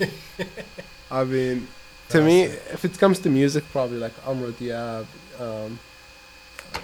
I 1.10 1.24
mean, 1.24 1.68
to 2.10 2.22
me, 2.22 2.42
if 2.42 2.84
it 2.84 2.98
comes 2.98 3.18
to 3.20 3.30
music, 3.30 3.64
probably 3.70 3.98
like 3.98 4.12
Amr 4.26 4.52
Diab, 4.52 5.06
um, 5.38 5.78
uh, 6.74 6.78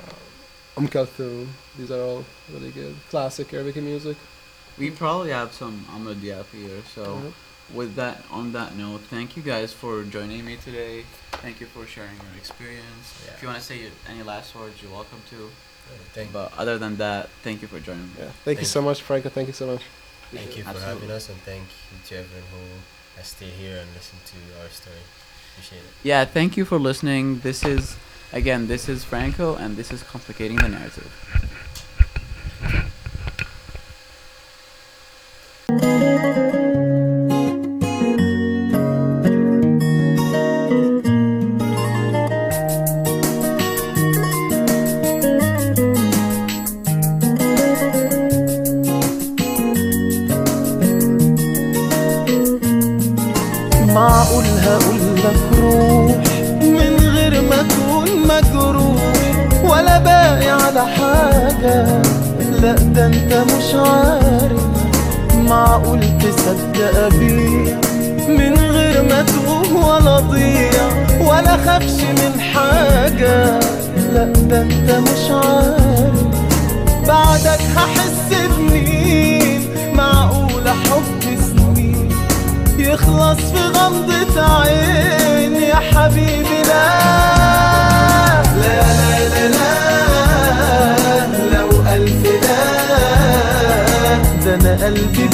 Um 0.78 0.86
Kulthum. 0.86 1.48
These 1.76 1.90
are 1.90 2.00
all 2.00 2.24
really 2.52 2.70
good 2.70 2.94
classic 3.10 3.52
Arabic 3.52 3.74
music. 3.82 4.16
We 4.78 4.90
probably 4.92 5.30
have 5.30 5.52
some 5.52 5.84
Amr 5.92 6.14
Diab 6.14 6.46
here. 6.52 6.82
So, 6.94 7.32
with 7.74 7.96
that, 7.96 8.22
on 8.30 8.52
that 8.52 8.76
note, 8.76 9.00
thank 9.10 9.36
you 9.36 9.42
guys 9.42 9.72
for 9.72 10.04
joining 10.04 10.44
me 10.44 10.56
today. 10.56 11.04
Thank 11.42 11.60
you 11.60 11.66
for 11.66 11.84
sharing 11.84 12.14
your 12.14 12.36
experience. 12.36 13.06
Yeah. 13.26 13.32
If 13.32 13.42
you 13.42 13.48
want 13.48 13.58
to 13.58 13.64
say 13.64 13.78
any 14.08 14.22
last 14.22 14.54
words, 14.54 14.80
you're 14.80 14.92
welcome 14.92 15.20
to. 15.30 15.50
Thank, 16.14 16.32
But 16.32 16.52
other 16.56 16.78
than 16.78 16.96
that, 16.98 17.28
thank 17.42 17.60
you 17.60 17.66
for 17.66 17.80
joining 17.80 18.06
me. 18.14 18.20
Yeah. 18.20 18.30
Thank 18.44 18.60
you 18.60 18.66
so 18.66 18.80
much, 18.80 19.02
Franco. 19.02 19.30
Thank 19.30 19.48
you 19.48 19.54
so 19.54 19.66
much. 19.66 19.82
thank 20.30 20.56
you 20.56 20.62
for 20.62 20.70
Absolutely. 20.70 21.00
having 21.00 21.10
us, 21.10 21.28
and 21.28 21.38
thank 21.38 21.66
you 21.90 21.98
to 22.06 22.18
everyone 22.18 22.48
who 22.52 22.64
has 23.16 23.26
stayed 23.26 23.56
here 23.64 23.78
and 23.78 23.88
listened 23.94 24.22
to 24.26 24.38
our 24.62 24.68
story. 24.68 25.02
Appreciate 25.58 25.80
it. 25.80 25.90
Yeah, 26.04 26.24
thank 26.24 26.56
you 26.56 26.64
for 26.64 26.78
listening. 26.78 27.40
This 27.40 27.64
is, 27.64 27.96
again, 28.32 28.68
this 28.68 28.88
is 28.88 29.02
Franco, 29.02 29.56
and 29.56 29.76
this 29.76 29.90
is 29.90 30.04
Complicating 30.04 30.56
the 30.56 30.68
Narrative. 30.68 31.10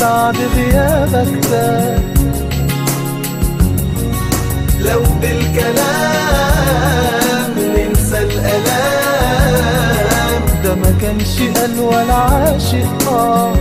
بعد 0.04 0.36
غيابك 0.56 1.46
ده. 1.50 1.98
لو 4.80 5.02
بالكلام 5.22 5.84
ننسى 7.58 8.18
الألام 8.18 9.62
ده 10.64 10.74
ما 10.74 10.94
كانش 11.00 11.42
قال 11.42 11.80
ولا 11.80 12.14
عاشق. 12.14 13.08
آه. 13.08 13.52